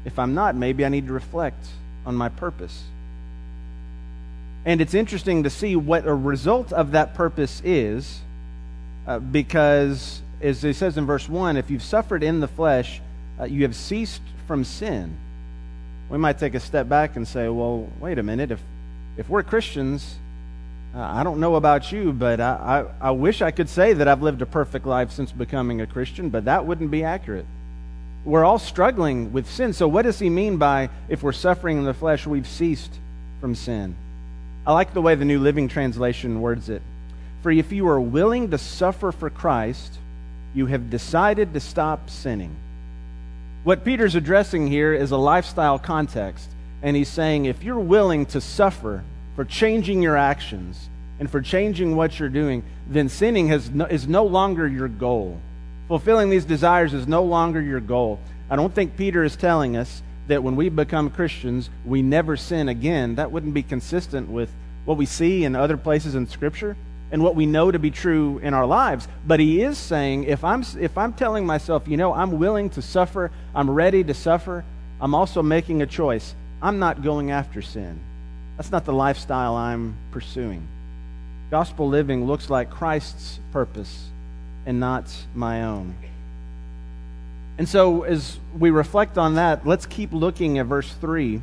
If 0.05 0.19
I'm 0.19 0.35
not, 0.35 0.57
maybe 0.57 0.85
I 0.85 0.89
need 0.89 1.07
to 1.07 1.13
reflect 1.13 1.65
on 2.05 2.15
my 2.15 2.29
purpose. 2.29 2.85
And 4.65 4.81
it's 4.81 4.95
interesting 4.95 5.43
to 5.43 5.51
see 5.51 5.75
what 5.77 6.07
a 6.07 6.15
result 6.15 6.73
of 6.73 6.93
that 6.93 7.15
purpose 7.15 7.61
is, 7.65 8.21
uh, 9.07 9.19
because 9.19 10.23
as 10.41 10.63
it 10.65 10.75
says 10.75 10.97
in 10.97 11.07
verse 11.07 11.29
1, 11.29 11.57
if 11.57 11.71
you've 11.71 11.83
suffered 11.83 12.23
in 12.23 12.41
the 12.41 12.49
flesh, 12.49 13.01
uh, 13.41 13.45
you 13.45 13.63
have 13.63 13.75
ceased 13.75 14.23
from 14.47 14.65
sin. 14.65 15.17
We 16.11 16.19
might 16.19 16.39
take 16.39 16.55
a 16.55 16.61
step 16.61 16.89
back 16.89 17.17
and 17.17 17.27
say, 17.27 17.49
well, 17.49 17.89
wait 18.01 18.19
a 18.19 18.23
minute. 18.23 18.51
If, 18.51 18.61
if 19.17 19.29
we're 19.29 19.43
Christians, 19.43 20.17
uh, 20.95 21.01
I 21.01 21.23
don't 21.23 21.41
know 21.41 21.55
about 21.55 21.91
you, 21.91 22.13
but 22.13 22.41
I, 22.41 22.85
I, 23.01 23.09
I 23.09 23.11
wish 23.13 23.41
I 23.41 23.51
could 23.51 23.69
say 23.69 23.95
that 23.95 24.07
I've 24.09 24.23
lived 24.23 24.43
a 24.43 24.47
perfect 24.47 24.85
life 24.85 25.11
since 25.11 25.33
becoming 25.33 25.81
a 25.81 25.87
Christian, 25.87 26.29
but 26.29 26.45
that 26.45 26.67
wouldn't 26.67 26.91
be 26.91 27.03
accurate. 27.03 27.47
We're 28.25 28.45
all 28.45 28.59
struggling 28.59 29.33
with 29.33 29.51
sin. 29.51 29.73
So, 29.73 29.89
what 29.89 30.03
does 30.03 30.19
he 30.19 30.31
mean 30.31 30.57
by 30.57 30.91
if 31.09 31.23
we're 31.23 31.33
suffering 31.33 31.79
in 31.79 31.85
the 31.85 31.95
flesh, 31.95 32.27
we've 32.27 32.47
ceased 32.47 32.93
from 33.41 33.55
sin? 33.55 33.97
I 34.65 34.73
like 34.73 34.95
the 34.95 35.03
way 35.03 35.17
the 35.17 35.25
New 35.25 35.41
Living 35.41 35.67
Translation 35.67 36.41
words 36.41 36.69
it. 36.69 36.83
For 37.43 37.51
if 37.51 37.73
you 37.73 37.89
are 37.89 38.01
willing 38.01 38.51
to 38.51 38.59
suffer 38.59 39.11
for 39.11 39.29
Christ, 39.29 39.99
you 40.55 40.67
have 40.67 40.91
decided 40.91 41.53
to 41.55 41.61
stop 41.61 42.09
sinning. 42.09 42.55
What 43.65 43.85
Peter's 43.85 44.15
addressing 44.15 44.69
here 44.69 44.93
is 44.93 45.11
a 45.11 45.17
lifestyle 45.17 45.79
context, 45.79 46.49
and 46.83 46.97
he's 46.97 47.09
saying 47.09 47.47
if 47.47 47.65
you're 47.65 47.79
willing 47.81 48.27
to 48.27 48.41
suffer 48.41 49.03
for 49.35 49.45
changing 49.45 50.03
your 50.03 50.17
actions 50.17 50.89
and 51.19 51.29
for 51.29 51.41
changing 51.41 51.97
what 51.97 52.19
you're 52.19 52.29
doing, 52.29 52.63
then 52.89 53.09
sinning 53.09 53.49
has 53.49 53.71
no, 53.71 53.87
is 53.87 54.07
no 54.07 54.25
longer 54.25 54.69
your 54.69 54.89
goal. 54.89 55.41
Fulfilling 55.89 56.31
these 56.31 56.45
desires 56.45 56.95
is 56.95 57.07
no 57.07 57.23
longer 57.23 57.61
your 57.61 57.81
goal. 57.81 58.19
I 58.49 58.57
don't 58.57 58.75
think 58.75 58.97
Peter 58.97 59.25
is 59.25 59.37
telling 59.37 59.77
us 59.77 60.03
that 60.29 60.43
when 60.43 60.57
we 60.57 60.69
become 60.69 61.11
Christians, 61.11 61.71
we 61.85 62.03
never 62.03 62.37
sin 62.37 62.69
again. 62.69 63.17
That 63.17 63.33
wouldn't 63.33 63.55
be 63.55 63.63
consistent 63.63 64.29
with 64.29 64.51
what 64.85 64.97
we 64.97 65.07
see 65.07 65.45
in 65.45 65.57
other 65.57 65.77
places 65.77 66.15
in 66.15 66.27
Scripture 66.29 66.77
and 67.11 67.23
what 67.23 67.35
we 67.35 67.47
know 67.47 67.71
to 67.71 67.79
be 67.79 67.91
true 67.91 68.39
in 68.39 68.55
our 68.55 68.67
lives. 68.67 69.09
But 69.27 69.41
he 69.41 69.63
is 69.63 69.77
saying 69.77 70.25
if 70.25 70.45
I'm, 70.45 70.65
if 70.81 70.97
I'm 70.97 71.13
telling 71.13 71.45
myself, 71.45 71.87
you 71.87 71.97
know, 71.97 72.15
I'm 72.15 72.39
willing 72.39 72.71
to 72.71 72.83
suffer, 72.83 73.31
I'm 73.55 73.71
ready 73.71 74.05
to 74.05 74.15
suffer, 74.15 74.65
I'm 75.01 75.15
also 75.15 75.43
making 75.43 75.83
a 75.83 75.87
choice. 75.87 76.35
I'm 76.63 76.79
not 76.79 77.03
going 77.03 77.31
after 77.31 77.61
sin. 77.61 77.99
That's 78.57 78.71
not 78.71 78.85
the 78.85 78.93
lifestyle 78.93 79.57
I'm 79.57 79.97
pursuing. 80.13 80.67
Gospel 81.51 81.89
living 81.89 82.27
looks 82.27 82.49
like 82.49 82.71
Christ's 82.71 83.41
purpose 83.51 84.12
and 84.67 84.81
not 84.81 85.13
my 85.35 85.63
own. 85.63 85.95
And 87.59 87.69
so, 87.69 88.03
as 88.03 88.39
we 88.59 88.71
reflect 88.71 89.19
on 89.19 89.35
that, 89.35 89.67
let's 89.67 89.87
keep 89.87 90.13
looking 90.13 90.59
at 90.59 90.67
verse 90.67 90.93
3 91.01 91.41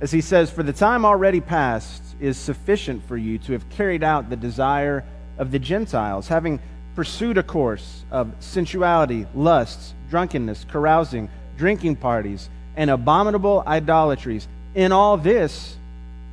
as 0.00 0.12
he 0.12 0.20
says, 0.20 0.50
For 0.50 0.62
the 0.62 0.72
time 0.72 1.04
already 1.04 1.40
past 1.40 2.02
is 2.20 2.36
sufficient 2.36 3.04
for 3.04 3.16
you 3.16 3.38
to 3.38 3.52
have 3.52 3.68
carried 3.70 4.04
out 4.04 4.30
the 4.30 4.36
desire 4.36 5.04
of 5.38 5.50
the 5.50 5.58
Gentiles, 5.58 6.28
having 6.28 6.60
pursued 6.94 7.38
a 7.38 7.42
course 7.42 8.04
of 8.10 8.32
sensuality, 8.40 9.26
lusts, 9.34 9.94
drunkenness, 10.10 10.64
carousing, 10.70 11.28
drinking 11.56 11.96
parties, 11.96 12.48
and 12.76 12.90
abominable 12.90 13.62
idolatries. 13.66 14.46
In 14.74 14.92
all 14.92 15.16
this, 15.16 15.76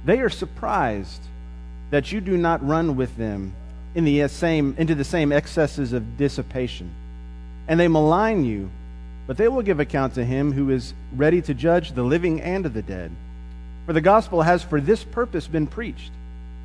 they 0.05 0.19
are 0.19 0.29
surprised 0.29 1.21
that 1.89 2.11
you 2.11 2.21
do 2.21 2.37
not 2.37 2.65
run 2.65 2.95
with 2.95 3.15
them 3.17 3.53
in 3.95 4.03
the 4.03 4.23
uh, 4.23 4.27
same, 4.27 4.75
into 4.77 4.93
the 4.93 5.03
same 5.03 5.31
excesses 5.31 5.93
of 5.93 6.17
dissipation. 6.17 6.91
And 7.67 7.79
they 7.79 7.87
malign 7.87 8.45
you, 8.45 8.69
but 9.25 9.37
they 9.37 9.47
will 9.47 9.63
give 9.63 9.79
account 9.79 10.13
to 10.15 10.25
him 10.25 10.51
who 10.51 10.69
is 10.69 10.93
ready 11.15 11.41
to 11.41 11.53
judge 11.53 11.93
the 11.93 12.03
living 12.03 12.41
and 12.41 12.65
the 12.65 12.81
dead. 12.81 13.11
For 13.85 13.93
the 13.93 14.01
gospel 14.01 14.41
has 14.43 14.61
for 14.61 14.81
this 14.81 15.03
purpose 15.03 15.47
been 15.47 15.65
preached, 15.65 16.11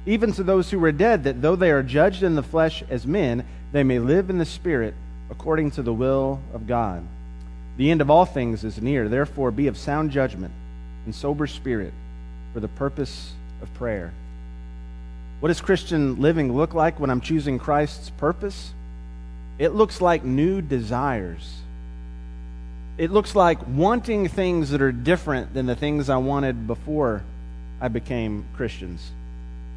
even 0.05 0.33
to 0.33 0.43
those 0.43 0.71
who 0.71 0.85
are 0.85 0.93
dead, 0.93 1.25
that 1.25 1.41
though 1.41 1.57
they 1.57 1.71
are 1.71 1.83
judged 1.83 2.23
in 2.23 2.35
the 2.35 2.43
flesh 2.43 2.83
as 2.91 3.07
men, 3.07 3.45
they 3.73 3.85
may 3.85 3.99
live 3.99 4.29
in 4.29 4.39
the 4.39 4.45
spirit 4.45 4.95
according 5.31 5.71
to 5.73 5.83
the 5.83 5.93
will 5.93 6.41
of 6.53 6.67
God. 6.67 7.07
The 7.77 7.91
end 7.91 8.01
of 8.01 8.11
all 8.11 8.27
things 8.27 8.65
is 8.65 8.83
near. 8.83 9.09
Therefore, 9.09 9.51
be 9.51 9.69
of 9.69 9.79
sound 9.79 10.11
judgment 10.11 10.53
and 11.05 11.15
sober 11.15 11.47
spirit 11.47 11.95
for 12.53 12.61
the 12.61 12.69
purpose 12.69 13.33
of 13.63 13.73
prayer. 13.75 14.13
What 15.41 15.49
does 15.49 15.63
Christian 15.63 16.21
living 16.21 16.55
look 16.55 16.75
like 16.75 17.01
when 17.01 17.09
I'm 17.09 17.23
choosing 17.23 17.59
Christ's 17.59 18.11
purpose? 18.11 18.75
It 19.59 19.75
looks 19.75 20.03
like 20.03 20.23
new 20.23 20.61
desires. 20.61 21.61
It 22.99 23.11
looks 23.11 23.35
like 23.35 23.59
wanting 23.67 24.29
things 24.29 24.71
that 24.71 24.83
are 24.83 24.93
different 24.93 25.55
than 25.55 25.65
the 25.65 25.75
things 25.75 26.11
I 26.11 26.19
wanted 26.19 26.67
before 26.67 27.23
I 27.81 27.89
became 27.89 28.45
Christians. 28.55 29.11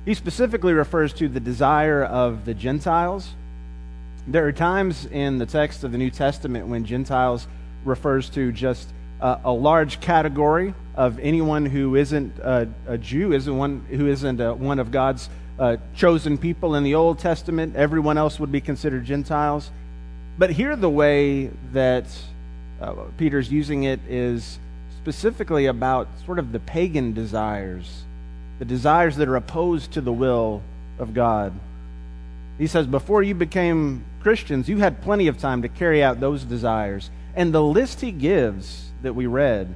He 0.04 0.14
specifically 0.14 0.74
refers 0.74 1.14
to 1.14 1.30
the 1.30 1.40
desire 1.40 2.04
of 2.04 2.44
the 2.44 2.54
Gentiles. 2.54 3.30
There 4.28 4.46
are 4.46 4.52
times 4.52 5.06
in 5.06 5.38
the 5.38 5.46
text 5.46 5.86
of 5.86 5.94
the 5.94 5.98
New 5.98 6.12
Testament 6.12 6.68
when 6.68 6.84
Gentiles 6.84 7.48
refers 7.86 8.30
to 8.32 8.52
just 8.52 8.90
uh, 9.22 9.38
a 9.46 9.52
large 9.52 10.02
category 10.02 10.74
of 10.96 11.20
anyone 11.20 11.66
who 11.66 11.96
isn't 11.96 12.38
a, 12.40 12.68
a 12.86 12.98
Jew, 12.98 13.32
isn't 13.32 13.58
one 13.58 13.86
who 13.90 14.08
isn't 14.08 14.42
a, 14.42 14.54
one 14.54 14.80
of 14.80 14.92
God's 14.92 15.30
uh, 15.60 15.78
chosen 15.96 16.38
people 16.38 16.76
in 16.76 16.84
the 16.84 16.96
Old 16.96 17.20
Testament. 17.20 17.76
Everyone 17.76 18.18
else 18.18 18.40
would 18.40 18.52
be 18.52 18.62
considered 18.62 19.06
Gentiles. 19.06 19.72
But 20.38 20.52
here, 20.52 20.76
the 20.76 20.90
way 20.90 21.52
that 21.74 22.06
uh, 22.82 22.94
Peter's 23.18 23.52
using 23.52 23.84
it 23.84 24.00
is 24.08 24.58
specifically 24.98 25.68
about 25.68 26.08
sort 26.26 26.40
of 26.40 26.52
the 26.52 26.60
pagan 26.60 27.14
desires, 27.14 28.04
the 28.60 28.66
desires 28.66 29.16
that 29.18 29.28
are 29.28 29.36
opposed 29.36 29.92
to 29.92 30.02
the 30.02 30.14
will 30.14 30.62
of 30.98 31.14
God. 31.14 31.54
He 32.58 32.68
says, 32.68 32.88
Before 32.88 33.22
you 33.22 33.36
became 33.36 34.04
Christians, 34.22 34.70
you 34.70 34.78
had 34.78 35.02
plenty 35.02 35.28
of 35.28 35.38
time 35.38 35.62
to 35.62 35.70
carry 35.70 36.02
out 36.02 36.20
those 36.20 36.44
desires. 36.44 37.10
And 37.36 37.54
the 37.54 37.64
list 37.64 38.02
he 38.02 38.12
gives 38.12 38.90
that 39.02 39.14
we 39.14 39.26
read 39.26 39.74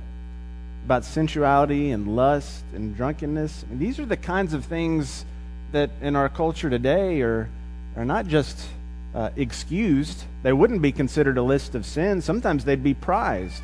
about 0.86 1.04
sensuality 1.04 1.92
and 1.92 2.16
lust 2.16 2.64
and 2.74 2.96
drunkenness, 2.96 3.66
I 3.66 3.70
mean, 3.72 3.80
these 3.80 4.00
are 4.00 4.06
the 4.06 4.18
kinds 4.18 4.54
of 4.54 4.66
things 4.66 5.26
that 5.72 5.90
in 6.02 6.16
our 6.16 6.30
culture 6.30 6.70
today 6.70 7.22
are, 7.22 7.50
are 7.96 8.06
not 8.06 8.28
just 8.28 8.68
uh, 9.14 9.30
excused, 9.36 10.24
they 10.44 10.54
wouldn't 10.54 10.82
be 10.82 10.92
considered 10.92 11.38
a 11.38 11.42
list 11.42 11.76
of 11.76 11.86
sins. 11.86 12.24
Sometimes 12.26 12.66
they'd 12.66 12.84
be 12.84 12.94
prized. 12.94 13.64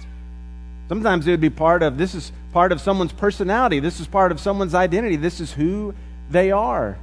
Sometimes 0.89 1.27
it 1.27 1.31
would 1.31 1.41
be 1.41 1.49
part 1.49 1.83
of 1.83 1.97
this 1.97 2.13
is 2.13 2.31
part 2.51 2.71
of 2.71 2.81
someone's 2.81 3.13
personality, 3.13 3.79
this 3.79 3.99
is 3.99 4.07
part 4.07 4.31
of 4.31 4.39
someone's 4.39 4.75
identity, 4.75 5.15
this 5.15 5.39
is 5.39 5.53
who 5.53 5.93
they 6.29 6.51
are. 6.51 6.97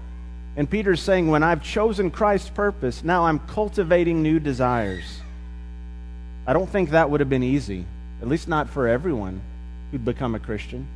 And 0.57 0.69
Peter's 0.69 1.01
saying, 1.01 1.29
when 1.29 1.43
I've 1.43 1.63
chosen 1.63 2.11
Christ's 2.11 2.51
purpose, 2.51 3.03
now 3.03 3.27
I'm 3.27 3.39
cultivating 3.39 4.23
new 4.23 4.39
desires. 4.39 5.21
I 6.47 6.53
don't 6.53 6.69
think 6.69 6.91
that 6.91 7.11
would 7.11 7.21
have 7.21 7.29
been 7.29 7.43
easy, 7.43 7.85
at 8.21 8.29
least 8.29 8.49
not 8.49 8.69
for 8.69 8.89
everyone 8.89 9.41
who'd 9.91 10.05
become 10.05 10.35
a 10.35 10.41
Christian. 10.41 10.87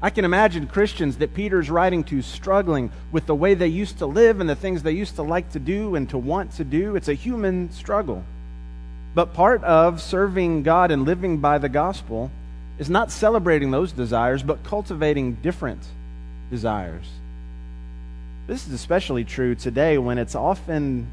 I 0.00 0.10
can 0.10 0.24
imagine 0.24 0.68
Christians 0.68 1.16
that 1.16 1.34
Peter's 1.34 1.68
writing 1.68 2.04
to 2.04 2.22
struggling 2.22 2.92
with 3.10 3.26
the 3.26 3.34
way 3.34 3.54
they 3.54 3.66
used 3.66 3.98
to 3.98 4.06
live 4.06 4.40
and 4.40 4.48
the 4.48 4.54
things 4.54 4.82
they 4.82 4.92
used 4.92 5.16
to 5.16 5.22
like 5.22 5.50
to 5.52 5.58
do 5.58 5.96
and 5.96 6.08
to 6.10 6.18
want 6.18 6.52
to 6.54 6.64
do. 6.64 6.94
It's 6.94 7.08
a 7.08 7.14
human 7.14 7.72
struggle. 7.72 8.22
But 9.14 9.34
part 9.34 9.64
of 9.64 10.00
serving 10.00 10.62
God 10.62 10.92
and 10.92 11.04
living 11.04 11.38
by 11.38 11.58
the 11.58 11.68
gospel 11.68 12.30
is 12.78 12.88
not 12.88 13.10
celebrating 13.10 13.72
those 13.72 13.90
desires, 13.90 14.44
but 14.44 14.62
cultivating 14.62 15.34
different 15.34 15.82
desires. 16.48 17.06
This 18.46 18.68
is 18.68 18.72
especially 18.72 19.24
true 19.24 19.56
today 19.56 19.98
when 19.98 20.18
it's 20.18 20.36
often 20.36 21.08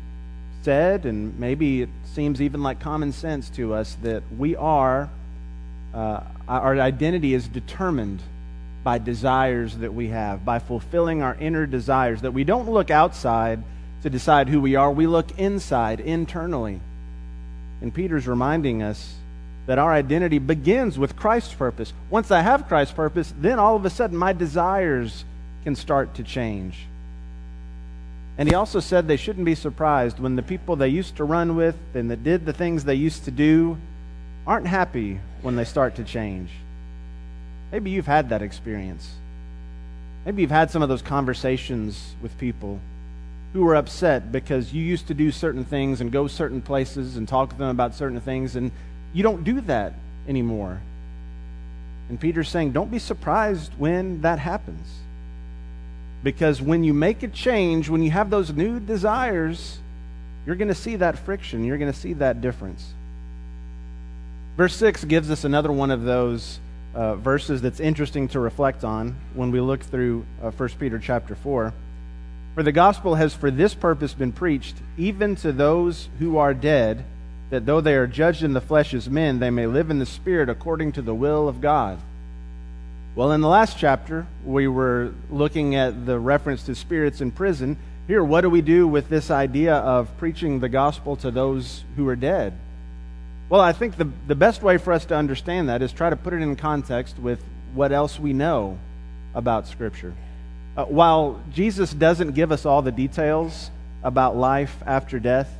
said, 0.62 1.08
and 1.08 1.39
maybe 1.39 1.82
it 1.82 1.89
seems 2.13 2.39
even 2.39 2.62
like 2.62 2.80
common 2.80 3.12
sense 3.13 3.50
to 3.51 3.74
us, 3.74 3.98
that 4.04 4.22
we 4.38 4.56
are, 4.56 5.10
uh, 5.92 6.22
our 6.48 6.80
identity 6.80 7.34
is 7.34 7.48
determined 7.48 8.22
by 8.86 9.00
desires 9.00 9.75
that 9.80 9.96
we 9.96 10.10
have, 10.10 10.46
by 10.46 10.60
fulfilling 10.60 11.24
our 11.24 11.36
inner 11.39 11.65
desires, 11.65 12.22
that 12.22 12.34
we 12.36 12.44
don't 12.44 12.70
look 12.70 12.92
outside 12.92 13.63
to 14.04 14.12
decide 14.12 14.48
who 14.48 14.62
we 14.62 14.75
are, 14.75 14.92
we 14.92 15.08
look 15.08 15.39
inside, 15.39 16.00
internally. 16.00 16.80
And 17.82 17.92
Peter's 17.92 18.27
reminding 18.27 18.84
us 18.84 19.15
that 19.65 19.80
our 19.80 19.92
identity 19.92 20.38
begins 20.38 21.00
with 21.00 21.15
Christ's 21.15 21.56
purpose. 21.56 21.94
Once 22.12 22.30
I 22.30 22.42
have 22.42 22.68
Christ's 22.68 22.94
purpose, 22.94 23.34
then 23.39 23.58
all 23.58 23.75
of 23.75 23.84
a 23.86 23.89
sudden 23.89 24.15
my 24.15 24.34
desires 24.34 25.25
can 25.63 25.75
start 25.75 26.13
to 26.13 26.24
change. 26.24 26.86
And 28.38 28.48
he 28.48 28.54
also 28.54 28.80
said 28.80 29.08
they 29.08 29.18
shouldn't 29.18 29.46
be 29.46 29.56
surprised 29.56 30.20
when 30.20 30.36
the 30.36 30.44
people 30.44 30.75
they 30.75 30.89
used 30.89 31.15
to 31.15 31.24
run 31.24 31.56
with 31.56 31.75
and 31.96 32.12
that 32.12 32.24
did 32.24 32.46
the 32.46 32.54
things 32.54 32.84
they 32.84 32.94
used 32.94 33.25
to 33.25 33.32
do 33.32 33.80
aren't 34.46 34.68
happy 34.68 35.20
when 35.42 35.56
they 35.56 35.65
start 35.65 35.96
to 35.96 36.04
change. 36.04 36.51
Maybe 37.72 37.91
you've 37.91 38.07
had 38.07 38.29
that 38.29 38.41
experience. 38.41 39.15
Maybe 40.25 40.41
you've 40.41 40.51
had 40.51 40.72
some 40.72 40.81
of 40.81 40.89
those 40.89 41.01
conversations 41.01 42.15
with 42.22 42.38
people 42.38 42.79
who 43.53 43.62
were 43.62 43.75
upset 43.75 44.31
because 44.31 44.74
you 44.74 44.84
used 44.84 45.07
to 45.07 45.13
do 45.13 45.31
certain 45.31 45.63
things 45.63 46.01
and 46.01 46.12
go 46.12 46.27
certain 46.27 46.62
places 46.62 47.15
and 47.15 47.27
talk 47.27 47.50
to 47.51 47.55
them 47.57 47.69
about 47.69 47.95
certain 47.95 48.19
things, 48.19 48.55
and 48.55 48.72
you 49.13 49.24
don't 49.24 49.43
do 49.43 49.62
that 49.62 49.93
anymore. 50.27 50.81
And 52.10 52.19
Peter's 52.19 52.50
saying, 52.50 52.72
don't 52.72 52.91
be 52.91 53.00
surprised 53.00 53.72
when 53.77 54.22
that 54.22 54.39
happens. 54.39 55.00
Because 56.24 56.62
when 56.62 56.84
you 56.84 56.93
make 56.93 57.24
a 57.24 57.27
change, 57.27 57.88
when 57.88 58.03
you 58.03 58.12
have 58.12 58.29
those 58.29 58.51
new 58.51 58.79
desires, 58.79 59.79
you're 60.45 60.55
going 60.55 60.67
to 60.67 60.75
see 60.75 60.95
that 60.98 61.17
friction. 61.19 61.63
You're 61.63 61.78
going 61.78 61.91
to 61.91 61.97
see 61.97 62.13
that 62.13 62.41
difference. 62.41 62.93
Verse 64.58 64.75
6 64.75 65.06
gives 65.06 65.30
us 65.32 65.43
another 65.43 65.71
one 65.71 65.91
of 65.91 66.04
those 66.04 66.60
uh, 66.95 67.15
verses 67.15 67.62
that's 67.62 67.79
interesting 67.79 68.27
to 68.29 68.39
reflect 68.39 68.84
on 68.84 69.15
when 69.34 69.51
we 69.51 69.60
look 69.60 69.81
through 69.81 70.25
uh, 70.41 70.49
1 70.51 70.69
Peter 70.79 70.97
chapter 70.97 71.36
4. 71.36 71.73
For 72.55 72.63
the 72.63 72.71
gospel 72.71 73.15
has 73.15 73.34
for 73.34 73.51
this 73.51 73.73
purpose 73.73 74.13
been 74.13 74.31
preached, 74.31 74.77
even 74.97 75.36
to 75.38 75.51
those 75.51 76.08
who 76.19 76.38
are 76.38 76.53
dead, 76.53 77.03
that 77.49 77.65
though 77.65 77.81
they 77.81 77.95
are 77.95 78.08
judged 78.08 78.43
in 78.43 78.53
the 78.53 78.62
flesh 78.62 78.93
as 78.93 79.10
men, 79.10 79.39
they 79.39 79.49
may 79.49 79.67
live 79.67 79.91
in 79.91 79.99
the 79.99 80.05
spirit 80.05 80.47
according 80.47 80.93
to 80.93 81.01
the 81.01 81.13
will 81.13 81.49
of 81.49 81.60
God. 81.60 81.99
Well, 83.13 83.34
in 83.34 83.41
the 83.41 83.47
last 83.47 83.77
chapter, 83.77 84.25
we 84.43 84.67
were 84.67 85.13
looking 85.29 85.75
at 85.75 86.05
the 86.05 86.17
reference 86.17 86.63
to 86.63 86.75
spirits 86.75 87.21
in 87.21 87.31
prison. 87.31 87.77
Here, 88.08 88.23
what 88.23 88.41
do 88.41 88.49
we 88.49 88.62
do 88.62 88.88
with 88.88 89.10
this 89.10 89.29
idea 89.29 89.75
of 89.75 90.15
preaching 90.17 90.60
the 90.60 90.69
gospel 90.69 91.15
to 91.17 91.31
those 91.31 91.84
who 91.97 92.08
are 92.08 92.15
dead? 92.15 92.53
Well, 93.47 93.62
I 93.62 93.73
think 93.73 93.97
the, 93.97 94.10
the 94.27 94.36
best 94.36 94.63
way 94.63 94.77
for 94.77 94.91
us 94.91 95.05
to 95.05 95.15
understand 95.15 95.69
that 95.69 95.81
is 95.81 95.91
try 95.91 96.10
to 96.10 96.15
put 96.15 96.34
it 96.34 96.41
in 96.41 96.55
context 96.55 97.19
with 97.19 97.43
what 97.73 97.91
else 97.91 98.19
we 98.19 98.34
know 98.34 98.79
about 99.36 99.67
Scripture. 99.67 100.13
Uh, 100.75 100.86
while 100.86 101.41
Jesus 101.53 101.93
doesn't 101.93 102.31
give 102.31 102.51
us 102.51 102.65
all 102.65 102.81
the 102.81 102.91
details 102.91 103.69
about 104.03 104.36
life 104.36 104.75
after 104.86 105.19
death, 105.19 105.53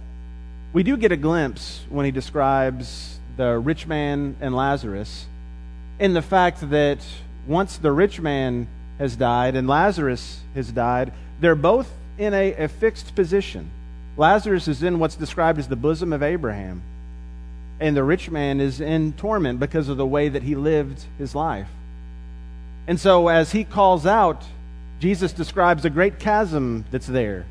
we 0.74 0.84
do 0.84 0.98
get 0.98 1.12
a 1.12 1.18
glimpse 1.18 1.82
when 1.90 2.06
he 2.06 2.12
describes 2.12 3.20
the 3.38 3.58
rich 3.58 3.86
man 3.86 4.36
and 4.42 4.56
Lazarus 4.56 5.26
in 6.00 6.14
the 6.14 6.22
fact 6.22 6.70
that 6.70 7.00
once 7.48 7.78
the 7.78 7.92
rich 7.92 8.20
man 8.20 8.68
has 8.98 9.16
died 9.16 9.56
and 9.56 9.68
Lazarus 9.68 10.40
has 10.54 10.72
died, 10.72 11.14
they're 11.40 11.56
both 11.56 11.92
in 12.18 12.34
a, 12.34 12.54
a, 12.54 12.68
fixed 12.68 13.16
position. 13.16 13.70
Lazarus 14.18 14.68
is 14.68 14.84
in 14.84 15.00
what's 15.00 15.16
described 15.16 15.60
as 15.60 15.68
the 15.68 15.76
bosom 15.76 16.14
of 16.14 16.24
Abraham, 16.24 16.82
and 17.80 17.96
the 17.96 18.04
rich 18.04 18.30
man 18.30 18.62
is 18.62 18.80
in 18.80 19.14
torment 19.14 19.60
because 19.60 19.90
of 19.90 19.98
the 19.98 20.06
way 20.06 20.30
that 20.30 20.44
he 20.44 20.56
lived 20.56 21.04
his 21.18 21.36
life. 21.36 21.68
And 22.88 23.00
so, 23.00 23.28
as 23.28 23.52
he 23.52 23.64
calls 23.64 24.06
out, 24.06 24.44
Jesus 25.00 25.34
describes 25.34 25.84
a 25.86 25.90
great 25.90 26.20
chasm 26.20 26.86
that's 26.92 27.08
there 27.08 27.46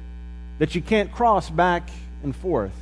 that 0.58 0.74
you 0.74 0.80
can't 0.80 1.10
cross 1.12 1.50
back 1.50 1.90
and 2.22 2.34
forth. 2.34 2.74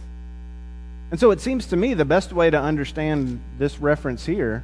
And 1.11 1.19
so, 1.19 1.31
it 1.31 1.41
seems 1.41 1.67
to 1.67 1.77
me 1.77 1.95
the 1.95 2.05
best 2.05 2.33
way 2.33 2.51
to 2.51 2.61
understand 2.61 3.41
this 3.59 3.79
reference 3.79 4.27
here 4.27 4.63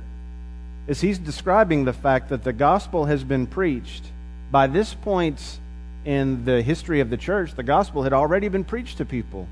is 0.86 1.00
he's 1.00 1.18
describing 1.18 1.84
the 1.84 1.92
fact 1.92 2.28
that 2.28 2.44
the 2.44 2.52
gospel 2.52 3.06
has 3.06 3.24
been 3.24 3.46
preached. 3.46 4.04
By 4.50 4.66
this 4.66 4.94
point 4.94 5.58
in 6.04 6.44
the 6.44 6.62
history 6.62 7.00
of 7.00 7.10
the 7.10 7.18
church, 7.18 7.54
the 7.54 7.62
gospel 7.62 8.02
had 8.02 8.14
already 8.14 8.48
been 8.48 8.64
preached 8.64 8.98
to 8.98 9.04
people 9.04 9.46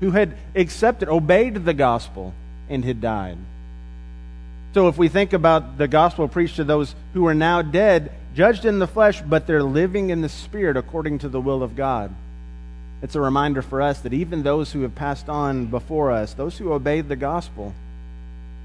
who 0.00 0.12
had 0.12 0.34
accepted, 0.54 1.08
obeyed 1.08 1.64
the 1.66 1.74
gospel, 1.74 2.32
and 2.72 2.84
had 2.84 3.00
died. 3.00 3.38
So 4.74 4.88
if 4.88 4.96
we 4.96 5.08
think 5.08 5.32
about 5.32 5.76
the 5.76 5.86
gospel 5.86 6.26
preached 6.28 6.56
to 6.56 6.64
those 6.64 6.94
who 7.12 7.26
are 7.26 7.34
now 7.34 7.60
dead, 7.60 8.10
judged 8.34 8.64
in 8.64 8.78
the 8.78 8.86
flesh, 8.86 9.20
but 9.20 9.46
they're 9.46 9.62
living 9.62 10.10
in 10.10 10.22
the 10.22 10.28
spirit 10.28 10.76
according 10.76 11.18
to 11.18 11.28
the 11.28 11.40
will 11.40 11.62
of 11.62 11.76
God. 11.76 12.14
It's 13.02 13.14
a 13.14 13.20
reminder 13.20 13.62
for 13.62 13.82
us 13.82 14.00
that 14.00 14.14
even 14.14 14.42
those 14.42 14.72
who 14.72 14.82
have 14.82 14.94
passed 14.94 15.28
on 15.28 15.66
before 15.66 16.10
us, 16.12 16.32
those 16.32 16.56
who 16.56 16.72
obeyed 16.72 17.08
the 17.08 17.16
gospel, 17.16 17.74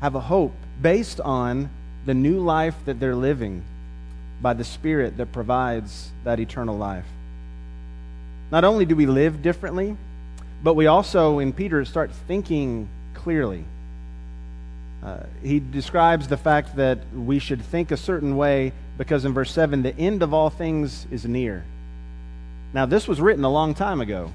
have 0.02 0.16
a 0.16 0.22
hope 0.22 0.54
based 0.82 1.20
on 1.20 1.70
the 2.06 2.14
new 2.14 2.40
life 2.40 2.76
that 2.86 3.00
they're 3.00 3.16
living 3.16 3.64
by 4.42 4.54
the 4.54 4.64
Spirit 4.64 5.18
that 5.18 5.32
provides 5.32 6.12
that 6.24 6.40
eternal 6.40 6.78
life. 6.78 7.06
Not 8.52 8.64
only 8.64 8.86
do 8.86 8.96
we 8.96 9.08
live 9.08 9.42
differently, 9.42 9.98
but 10.64 10.76
we 10.76 10.88
also, 10.88 11.40
in 11.40 11.52
Peter, 11.52 11.84
start 11.84 12.12
thinking 12.28 12.88
clearly. 13.14 13.66
Uh, 15.08 15.24
he 15.42 15.62
describes 15.62 16.28
the 16.28 16.36
fact 16.36 16.76
that 16.76 17.00
we 17.16 17.40
should 17.40 17.62
think 17.62 17.92
a 17.92 17.98
certain 17.98 18.36
way 18.36 18.74
because 18.98 19.24
in 19.24 19.34
verse 19.34 19.54
7, 19.54 19.82
the 19.82 19.96
end 19.96 20.22
of 20.22 20.34
all 20.34 20.50
things 20.50 21.08
is 21.10 21.24
near. 21.24 21.64
Now, 22.74 22.86
this 22.86 23.08
was 23.08 23.22
written 23.22 23.46
a 23.46 23.50
long 23.50 23.74
time 23.74 24.02
ago. 24.02 24.34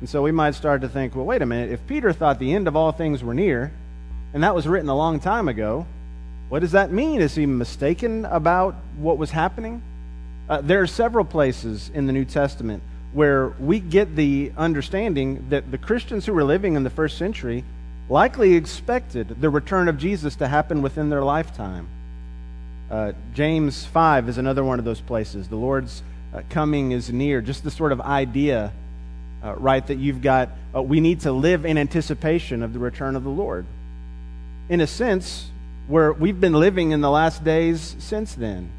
And 0.00 0.08
so 0.08 0.20
we 0.20 0.30
might 0.30 0.54
start 0.54 0.82
to 0.82 0.88
think, 0.88 1.16
well, 1.16 1.24
wait 1.24 1.40
a 1.40 1.46
minute. 1.46 1.70
If 1.70 1.86
Peter 1.86 2.12
thought 2.12 2.38
the 2.38 2.52
end 2.52 2.68
of 2.68 2.76
all 2.76 2.92
things 2.92 3.24
were 3.24 3.32
near, 3.32 3.72
and 4.34 4.42
that 4.44 4.54
was 4.54 4.68
written 4.68 4.90
a 4.90 4.96
long 4.96 5.18
time 5.18 5.48
ago, 5.48 5.86
what 6.50 6.58
does 6.58 6.72
that 6.72 6.92
mean? 6.92 7.22
Is 7.22 7.34
he 7.34 7.46
mistaken 7.46 8.26
about 8.26 8.74
what 8.98 9.16
was 9.16 9.30
happening? 9.30 9.80
Uh, 10.46 10.60
there 10.60 10.82
are 10.82 10.86
several 10.86 11.24
places 11.24 11.90
in 11.94 12.06
the 12.06 12.12
New 12.12 12.26
Testament 12.26 12.82
where 13.14 13.54
we 13.58 13.80
get 13.80 14.14
the 14.14 14.52
understanding 14.58 15.46
that 15.48 15.70
the 15.70 15.78
Christians 15.78 16.26
who 16.26 16.34
were 16.34 16.44
living 16.44 16.74
in 16.74 16.82
the 16.82 16.90
first 16.90 17.16
century 17.16 17.64
likely 18.08 18.54
expected 18.54 19.40
the 19.40 19.50
return 19.50 19.88
of 19.88 19.98
Jesus 19.98 20.36
to 20.36 20.48
happen 20.48 20.82
within 20.82 21.08
their 21.08 21.22
lifetime. 21.22 21.88
Uh, 22.90 23.12
James 23.34 23.84
5 23.86 24.28
is 24.28 24.38
another 24.38 24.62
one 24.62 24.78
of 24.78 24.84
those 24.84 25.00
places. 25.00 25.48
The 25.48 25.56
Lord's 25.56 26.02
uh, 26.34 26.42
coming 26.50 26.92
is 26.92 27.10
near. 27.10 27.40
Just 27.40 27.64
the 27.64 27.70
sort 27.70 27.92
of 27.92 28.00
idea, 28.00 28.72
uh, 29.42 29.54
right, 29.54 29.86
that 29.86 29.96
you've 29.96 30.20
got, 30.20 30.50
uh, 30.74 30.82
we 30.82 31.00
need 31.00 31.20
to 31.20 31.32
live 31.32 31.64
in 31.64 31.78
anticipation 31.78 32.62
of 32.62 32.72
the 32.72 32.78
return 32.78 33.16
of 33.16 33.24
the 33.24 33.30
Lord. 33.30 33.64
In 34.68 34.80
a 34.80 34.86
sense, 34.86 35.50
where 35.88 36.12
we've 36.12 36.40
been 36.40 36.54
living 36.54 36.90
in 36.92 37.00
the 37.00 37.10
last 37.10 37.44
days 37.44 37.96
since 37.98 38.34
then. 38.34 38.70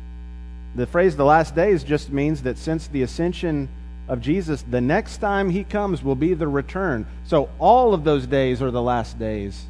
The 0.75 0.87
phrase 0.87 1.15
the 1.15 1.25
last 1.25 1.55
days 1.55 1.83
just 1.83 2.09
means 2.09 2.43
that 2.43 2.57
since 2.57 2.87
the 2.87 3.03
ascension 3.03 3.69
of 4.07 4.21
Jesus, 4.21 4.63
the 4.63 4.81
next 4.81 5.17
time 5.17 5.49
he 5.49 5.63
comes 5.63 6.03
will 6.03 6.15
be 6.15 6.33
the 6.33 6.47
return. 6.47 7.05
So 7.25 7.49
all 7.59 7.93
of 7.93 8.03
those 8.03 8.27
days 8.27 8.61
are 8.61 8.71
the 8.71 8.81
last 8.81 9.17
days. 9.17 9.65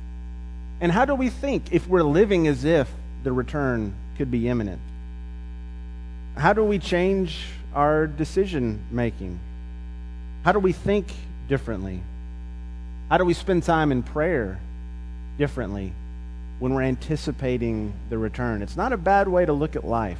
And 0.81 0.91
how 0.91 1.05
do 1.05 1.15
we 1.15 1.29
think 1.29 1.71
if 1.71 1.87
we're 1.87 2.03
living 2.03 2.47
as 2.47 2.65
if 2.65 2.89
the 3.23 3.31
return 3.31 3.93
could 4.17 4.31
be 4.31 4.47
imminent? 4.47 4.81
How 6.35 6.53
do 6.53 6.63
we 6.63 6.79
change 6.79 7.45
our 7.75 8.07
decision 8.07 8.79
making? 8.91 9.39
How 10.43 10.51
do 10.51 10.59
we 10.59 10.73
think 10.73 11.07
differently? 11.47 12.01
How 13.09 13.17
do 13.17 13.25
we 13.25 13.33
spend 13.33 13.63
time 13.63 13.91
in 13.91 14.01
prayer 14.01 14.59
differently 15.37 15.93
when 16.59 16.73
we're 16.73 16.81
anticipating 16.81 17.93
the 18.09 18.17
return? 18.17 18.61
It's 18.63 18.75
not 18.75 18.93
a 18.93 18.97
bad 18.97 19.27
way 19.27 19.45
to 19.45 19.53
look 19.53 19.75
at 19.75 19.85
life 19.85 20.19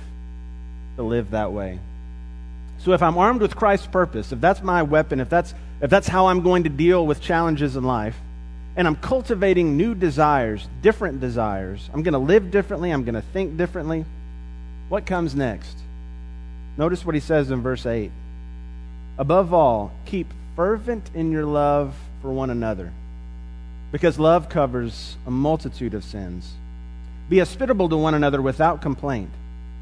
to 0.98 1.04
live 1.04 1.32
that 1.32 1.52
way. 1.52 1.80
So 2.84 2.92
if 2.92 3.02
I'm 3.02 3.18
armed 3.18 3.42
with 3.42 3.56
Christ's 3.56 3.88
purpose, 3.88 4.34
if 4.34 4.42
that's 4.42 4.62
my 4.62 4.84
weapon, 4.84 5.22
if 5.22 5.30
that's 5.30 5.54
if 5.82 5.90
that's 5.90 6.08
how 6.08 6.28
I'm 6.28 6.42
going 6.42 6.64
to 6.64 6.70
deal 6.70 7.08
with 7.08 7.22
challenges 7.22 7.78
in 7.78 7.84
life, 7.84 8.18
and 8.76 8.88
I'm 8.88 8.98
cultivating 8.98 9.78
new 9.78 9.96
desires, 9.96 10.68
different 10.82 11.22
desires, 11.22 11.90
I'm 11.94 12.04
going 12.04 12.14
to 12.14 12.20
live 12.20 12.52
differently, 12.52 12.92
I'm 12.92 13.06
going 13.06 13.16
to 13.16 13.22
think 13.22 13.56
differently, 13.58 14.04
what 14.90 15.06
comes 15.06 15.34
next? 15.34 15.78
Notice 16.78 17.06
what 17.06 17.16
he 17.16 17.22
says 17.22 17.52
in 17.52 17.62
verse 17.62 17.86
8. 17.86 18.12
Above 19.18 19.54
all, 19.54 19.92
keep 20.06 20.28
fervent 20.56 21.10
in 21.14 21.32
your 21.32 21.46
love 21.46 21.96
for 22.22 22.32
one 22.32 22.50
another, 22.50 22.92
because 23.94 24.20
love 24.20 24.50
covers 24.50 25.16
a 25.26 25.32
multitude 25.32 25.94
of 25.94 26.04
sins. 26.04 26.54
Be 27.30 27.40
hospitable 27.40 27.88
to 27.90 27.98
one 27.98 28.14
another 28.14 28.42
without 28.42 28.82
complaint. 28.82 29.30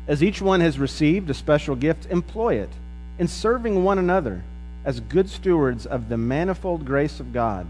As 0.08 0.22
each 0.22 0.40
one 0.40 0.62
has 0.62 0.78
received 0.78 1.32
a 1.32 1.34
special 1.36 1.76
gift, 1.76 2.06
employ 2.12 2.56
it 2.56 2.70
in 3.20 3.28
serving 3.28 3.84
one 3.84 3.98
another 3.98 4.44
as 4.84 5.00
good 5.00 5.30
stewards 5.30 5.86
of 5.86 6.10
the 6.10 6.18
manifold 6.18 6.86
grace 6.86 7.20
of 7.20 7.34
God. 7.34 7.68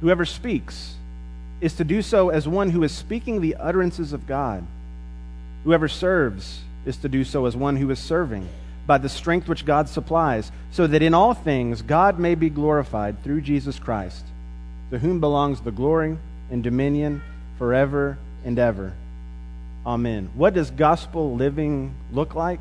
Whoever 0.00 0.24
speaks 0.24 0.94
is 1.60 1.74
to 1.74 1.84
do 1.84 2.02
so 2.02 2.28
as 2.28 2.46
one 2.46 2.70
who 2.70 2.82
is 2.82 2.92
speaking 2.92 3.40
the 3.40 3.56
utterances 3.56 4.12
of 4.12 4.26
God. 4.26 4.64
Whoever 5.64 5.88
serves 5.88 6.60
is 6.86 6.96
to 6.98 7.08
do 7.08 7.24
so 7.24 7.46
as 7.46 7.56
one 7.56 7.76
who 7.76 7.90
is 7.90 7.98
serving 7.98 8.48
by 8.86 8.98
the 8.98 9.08
strength 9.08 9.48
which 9.48 9.66
God 9.66 9.88
supplies, 9.88 10.50
so 10.70 10.86
that 10.86 11.02
in 11.02 11.12
all 11.12 11.34
things 11.34 11.82
God 11.82 12.18
may 12.18 12.34
be 12.34 12.48
glorified 12.48 13.22
through 13.22 13.42
Jesus 13.42 13.78
Christ, 13.78 14.24
to 14.90 14.98
whom 14.98 15.20
belongs 15.20 15.60
the 15.60 15.70
glory 15.70 16.16
and 16.50 16.62
dominion 16.62 17.20
forever 17.58 18.16
and 18.46 18.58
ever. 18.58 18.94
Amen. 19.84 20.30
What 20.34 20.54
does 20.54 20.70
gospel 20.70 21.34
living 21.34 21.94
look 22.12 22.34
like? 22.34 22.60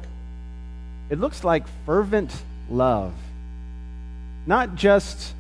It 1.10 1.20
looks 1.20 1.44
like 1.44 1.66
fervent 1.86 2.32
love. 2.70 3.14
Not 4.46 4.76
just 4.76 5.34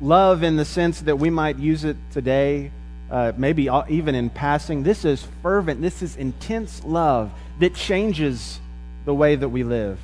love 0.00 0.42
in 0.42 0.56
the 0.56 0.64
sense 0.64 1.00
that 1.02 1.16
we 1.16 1.30
might 1.30 1.58
use 1.58 1.84
it 1.84 1.96
today, 2.12 2.70
uh, 3.10 3.32
maybe 3.36 3.68
even 3.88 4.14
in 4.14 4.30
passing. 4.30 4.82
This 4.82 5.04
is 5.04 5.26
fervent, 5.42 5.80
this 5.80 6.02
is 6.02 6.16
intense 6.16 6.84
love 6.84 7.30
that 7.58 7.74
changes 7.74 8.60
the 9.04 9.14
way 9.14 9.34
that 9.34 9.48
we 9.48 9.64
live. 9.64 9.98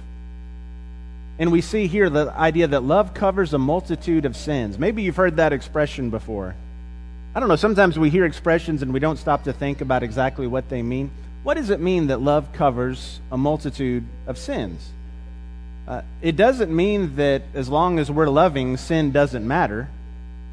And 1.38 1.50
we 1.50 1.60
see 1.60 1.86
here 1.88 2.08
the 2.08 2.32
idea 2.32 2.68
that 2.68 2.82
love 2.82 3.12
covers 3.12 3.52
a 3.52 3.58
multitude 3.58 4.24
of 4.24 4.36
sins. 4.36 4.78
Maybe 4.78 5.02
you've 5.02 5.16
heard 5.16 5.36
that 5.36 5.52
expression 5.52 6.10
before. 6.10 6.54
I 7.34 7.40
don't 7.40 7.48
know, 7.48 7.56
sometimes 7.56 7.98
we 7.98 8.10
hear 8.10 8.24
expressions 8.24 8.82
and 8.82 8.92
we 8.92 9.00
don't 9.00 9.16
stop 9.16 9.44
to 9.44 9.52
think 9.52 9.80
about 9.80 10.04
exactly 10.04 10.46
what 10.46 10.68
they 10.68 10.82
mean. 10.82 11.10
What 11.44 11.54
does 11.54 11.70
it 11.70 11.78
mean 11.78 12.08
that 12.08 12.20
love 12.20 12.52
covers 12.52 13.20
a 13.30 13.38
multitude 13.38 14.04
of 14.26 14.36
sins? 14.36 14.90
Uh, 15.86 16.02
it 16.20 16.34
doesn't 16.34 16.74
mean 16.74 17.14
that 17.16 17.42
as 17.54 17.68
long 17.68 18.00
as 18.00 18.10
we're 18.10 18.28
loving, 18.28 18.76
sin 18.76 19.12
doesn't 19.12 19.46
matter. 19.46 19.88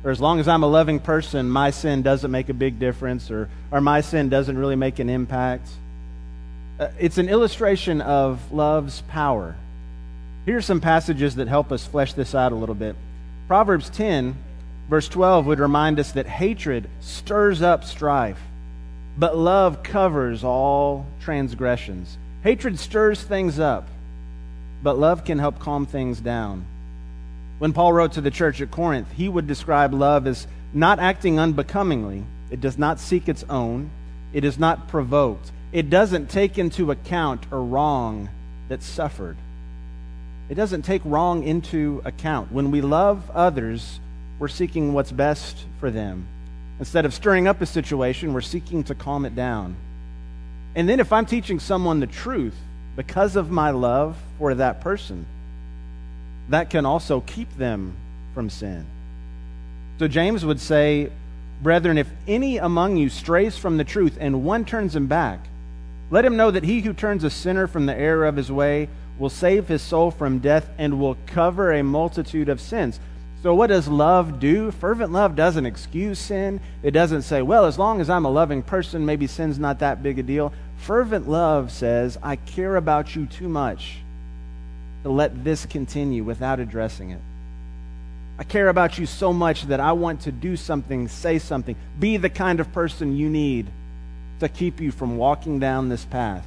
Or 0.03 0.11
as 0.11 0.19
long 0.19 0.39
as 0.39 0.47
I'm 0.47 0.61
a 0.61 0.67
loving 0.67 0.99
person, 0.99 1.49
my 1.49 1.71
sin 1.71 2.03
doesn't 2.03 2.29
make 2.29 2.49
a 2.49 2.53
big 2.53 2.77
difference, 2.77 3.31
or, 3.31 3.49
or 3.71 3.81
my 3.81 4.01
sin 4.01 4.29
doesn't 4.29 4.57
really 4.57 4.75
make 4.75 4.99
an 4.99 5.09
impact. 5.09 5.67
Uh, 6.79 6.89
it's 6.99 7.17
an 7.17 7.29
illustration 7.29 8.01
of 8.01 8.51
love's 8.51 9.01
power. 9.07 9.55
Here 10.45 10.57
are 10.57 10.61
some 10.61 10.81
passages 10.81 11.35
that 11.35 11.47
help 11.47 11.71
us 11.71 11.85
flesh 11.85 12.13
this 12.13 12.35
out 12.35 12.51
a 12.51 12.55
little 12.55 12.75
bit. 12.75 12.95
Proverbs 13.47 13.89
10 13.89 14.35
Verse 14.91 15.07
12 15.07 15.45
would 15.45 15.59
remind 15.61 16.01
us 16.01 16.11
that 16.11 16.27
hatred 16.27 16.89
stirs 16.99 17.61
up 17.61 17.85
strife, 17.85 18.41
but 19.17 19.37
love 19.37 19.83
covers 19.83 20.43
all 20.43 21.05
transgressions. 21.21 22.17
Hatred 22.43 22.79
stirs 22.79 23.21
things 23.21 23.59
up, 23.59 23.87
but 24.81 24.97
love 24.97 25.25
can 25.25 25.39
help 25.39 25.59
calm 25.59 25.85
things 25.85 26.19
down. 26.19 26.65
When 27.59 27.73
Paul 27.73 27.93
wrote 27.93 28.13
to 28.13 28.21
the 28.21 28.31
church 28.31 28.61
at 28.61 28.71
Corinth, 28.71 29.11
he 29.11 29.29
would 29.29 29.45
describe 29.45 29.93
love 29.93 30.25
as 30.25 30.47
not 30.73 30.99
acting 30.99 31.39
unbecomingly. 31.39 32.23
It 32.49 32.59
does 32.59 32.77
not 32.77 32.99
seek 32.99 33.29
its 33.29 33.43
own. 33.49 33.91
It 34.33 34.43
is 34.43 34.57
not 34.57 34.87
provoked. 34.87 35.51
It 35.71 35.89
doesn't 35.89 36.29
take 36.29 36.57
into 36.57 36.89
account 36.91 37.45
a 37.51 37.57
wrong 37.57 38.29
that's 38.67 38.85
suffered. 38.85 39.37
It 40.49 40.55
doesn't 40.55 40.81
take 40.81 41.01
wrong 41.05 41.43
into 41.43 42.01
account. 42.03 42.51
When 42.51 42.71
we 42.71 42.81
love 42.81 43.29
others, 43.31 43.99
we're 44.39 44.47
seeking 44.47 44.93
what's 44.93 45.11
best 45.11 45.65
for 45.79 45.91
them. 45.91 46.27
Instead 46.81 47.05
of 47.05 47.13
stirring 47.13 47.47
up 47.47 47.61
a 47.61 47.65
situation, 47.67 48.33
we're 48.33 48.41
seeking 48.41 48.83
to 48.83 48.95
calm 48.95 49.23
it 49.23 49.35
down. 49.35 49.75
And 50.75 50.89
then 50.89 50.99
if 50.99 51.13
I'm 51.13 51.27
teaching 51.27 51.59
someone 51.59 51.99
the 51.99 52.07
truth 52.07 52.55
because 52.95 53.35
of 53.35 53.51
my 53.51 53.69
love 53.69 54.17
for 54.39 54.55
that 54.55 54.81
person, 54.81 55.27
that 56.49 56.71
can 56.71 56.87
also 56.87 57.21
keep 57.21 57.55
them 57.55 57.93
from 58.33 58.49
sin. 58.49 58.87
So 59.99 60.07
James 60.07 60.43
would 60.43 60.59
say, 60.59 61.11
Brethren, 61.61 61.99
if 61.99 62.09
any 62.27 62.57
among 62.57 62.97
you 62.97 63.09
strays 63.09 63.55
from 63.59 63.77
the 63.77 63.83
truth 63.83 64.17
and 64.19 64.43
one 64.43 64.65
turns 64.65 64.95
him 64.95 65.05
back, 65.05 65.39
let 66.09 66.25
him 66.25 66.35
know 66.35 66.49
that 66.49 66.63
he 66.63 66.81
who 66.81 66.93
turns 66.93 67.23
a 67.23 67.29
sinner 67.29 67.67
from 67.67 67.85
the 67.85 67.95
error 67.95 68.25
of 68.25 68.35
his 68.35 68.51
way 68.51 68.89
will 69.19 69.29
save 69.29 69.67
his 69.67 69.83
soul 69.83 70.09
from 70.09 70.39
death 70.39 70.67
and 70.79 70.99
will 70.99 71.15
cover 71.27 71.71
a 71.71 71.83
multitude 71.83 72.49
of 72.49 72.59
sins. 72.59 72.99
So, 73.41 73.55
what 73.55 73.67
does 73.67 73.87
love 73.87 74.39
do? 74.39 74.69
Fervent 74.69 75.11
love 75.11 75.35
doesn't 75.35 75.65
excuse 75.65 76.19
sin. 76.19 76.59
It 76.83 76.91
doesn't 76.91 77.23
say, 77.23 77.41
well, 77.41 77.65
as 77.65 77.79
long 77.79 77.99
as 77.99 78.09
I'm 78.09 78.25
a 78.25 78.29
loving 78.29 78.61
person, 78.61 79.05
maybe 79.05 79.25
sin's 79.25 79.57
not 79.57 79.79
that 79.79 80.03
big 80.03 80.19
a 80.19 80.23
deal. 80.23 80.53
Fervent 80.77 81.27
love 81.27 81.71
says, 81.71 82.19
I 82.21 82.35
care 82.35 82.75
about 82.75 83.15
you 83.15 83.25
too 83.25 83.49
much 83.49 83.97
to 85.03 85.09
let 85.09 85.43
this 85.43 85.65
continue 85.65 86.23
without 86.23 86.59
addressing 86.59 87.09
it. 87.09 87.21
I 88.37 88.43
care 88.43 88.69
about 88.69 88.99
you 88.99 89.07
so 89.07 89.33
much 89.33 89.63
that 89.63 89.79
I 89.79 89.91
want 89.93 90.21
to 90.21 90.31
do 90.31 90.55
something, 90.55 91.07
say 91.07 91.39
something, 91.39 91.75
be 91.99 92.17
the 92.17 92.29
kind 92.29 92.59
of 92.59 92.71
person 92.73 93.15
you 93.15 93.29
need 93.29 93.67
to 94.39 94.49
keep 94.49 94.79
you 94.79 94.91
from 94.91 95.17
walking 95.17 95.59
down 95.59 95.89
this 95.89 96.05
path. 96.05 96.45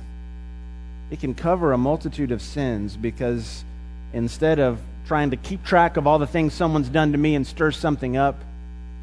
It 1.11 1.20
can 1.20 1.35
cover 1.35 1.72
a 1.72 1.78
multitude 1.78 2.30
of 2.30 2.40
sins 2.40 2.96
because 2.96 3.64
instead 4.12 4.59
of 4.59 4.78
trying 5.07 5.31
to 5.31 5.37
keep 5.37 5.64
track 5.64 5.97
of 5.97 6.07
all 6.07 6.19
the 6.19 6.27
things 6.27 6.55
someone's 6.55 6.88
done 6.88 7.12
to 7.12 7.19
me 7.19 7.35
and 7.35 7.47
stir 7.47 7.71
something 7.71 8.17
up. 8.17 8.37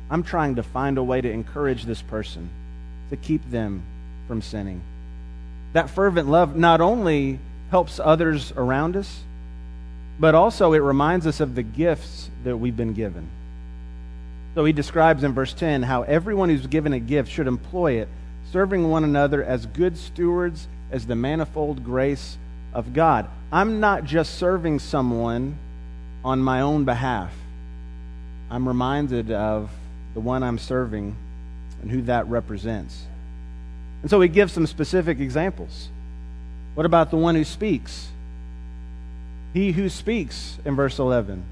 I'm 0.09 0.23
trying 0.23 0.55
to 0.55 0.63
find 0.63 0.97
a 0.97 1.03
way 1.03 1.21
to 1.21 1.29
encourage 1.31 1.83
this 1.83 2.01
person, 2.01 2.49
to 3.09 3.17
keep 3.17 3.49
them 3.49 3.83
from 4.27 4.41
sinning. 4.41 4.81
That 5.73 5.89
fervent 5.89 6.27
love 6.27 6.55
not 6.55 6.81
only 6.81 7.39
helps 7.69 7.99
others 7.99 8.51
around 8.57 8.97
us, 8.97 9.21
but 10.19 10.35
also 10.35 10.73
it 10.73 10.79
reminds 10.79 11.25
us 11.25 11.39
of 11.39 11.55
the 11.55 11.63
gifts 11.63 12.29
that 12.43 12.57
we've 12.57 12.75
been 12.75 12.93
given. 12.93 13.27
So 14.53 14.65
he 14.65 14.73
describes 14.73 15.23
in 15.23 15.33
verse 15.33 15.53
10 15.53 15.83
how 15.83 16.03
everyone 16.03 16.49
who's 16.49 16.67
given 16.67 16.93
a 16.93 16.99
gift 16.99 17.31
should 17.31 17.47
employ 17.47 17.93
it, 17.93 18.09
serving 18.51 18.89
one 18.89 19.03
another 19.03 19.43
as 19.43 19.65
good 19.65 19.97
stewards 19.97 20.67
as 20.91 21.07
the 21.07 21.15
manifold 21.15 21.85
grace 21.85 22.37
of 22.73 22.93
God. 22.93 23.29
I'm 23.51 23.79
not 23.79 24.03
just 24.03 24.35
serving 24.35 24.79
someone 24.79 25.57
on 26.23 26.39
my 26.41 26.61
own 26.61 26.85
behalf, 26.85 27.33
I'm 28.49 28.67
reminded 28.67 29.31
of 29.31 29.71
the 30.13 30.19
one 30.19 30.43
I'm 30.43 30.59
serving 30.59 31.15
and 31.81 31.89
who 31.89 32.01
that 32.03 32.27
represents. 32.27 33.05
And 34.01 34.09
so 34.09 34.19
he 34.21 34.27
gives 34.27 34.53
some 34.53 34.67
specific 34.67 35.19
examples. 35.19 35.89
What 36.75 36.85
about 36.85 37.11
the 37.11 37.17
one 37.17 37.35
who 37.35 37.43
speaks? 37.43 38.09
He 39.53 39.71
who 39.71 39.89
speaks, 39.89 40.57
in 40.63 40.75
verse 40.75 40.99
11, 40.99 41.43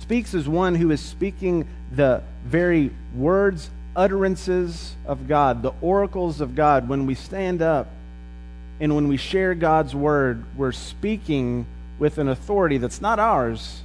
speaks 0.00 0.34
as 0.34 0.48
one 0.48 0.74
who 0.74 0.90
is 0.90 1.00
speaking 1.00 1.66
the 1.90 2.22
very 2.44 2.90
words, 3.14 3.70
utterances 3.94 4.94
of 5.06 5.28
God, 5.28 5.62
the 5.62 5.72
oracles 5.80 6.40
of 6.40 6.54
God. 6.54 6.88
When 6.88 7.06
we 7.06 7.14
stand 7.14 7.62
up 7.62 7.88
and 8.80 8.94
when 8.94 9.08
we 9.08 9.16
share 9.16 9.54
God's 9.54 9.94
word, 9.94 10.44
we're 10.56 10.72
speaking 10.72 11.66
with 11.98 12.18
an 12.18 12.28
authority 12.28 12.78
that's 12.78 13.00
not 13.00 13.18
ours, 13.18 13.82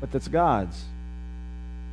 but 0.00 0.12
that's 0.12 0.28
God's. 0.28 0.84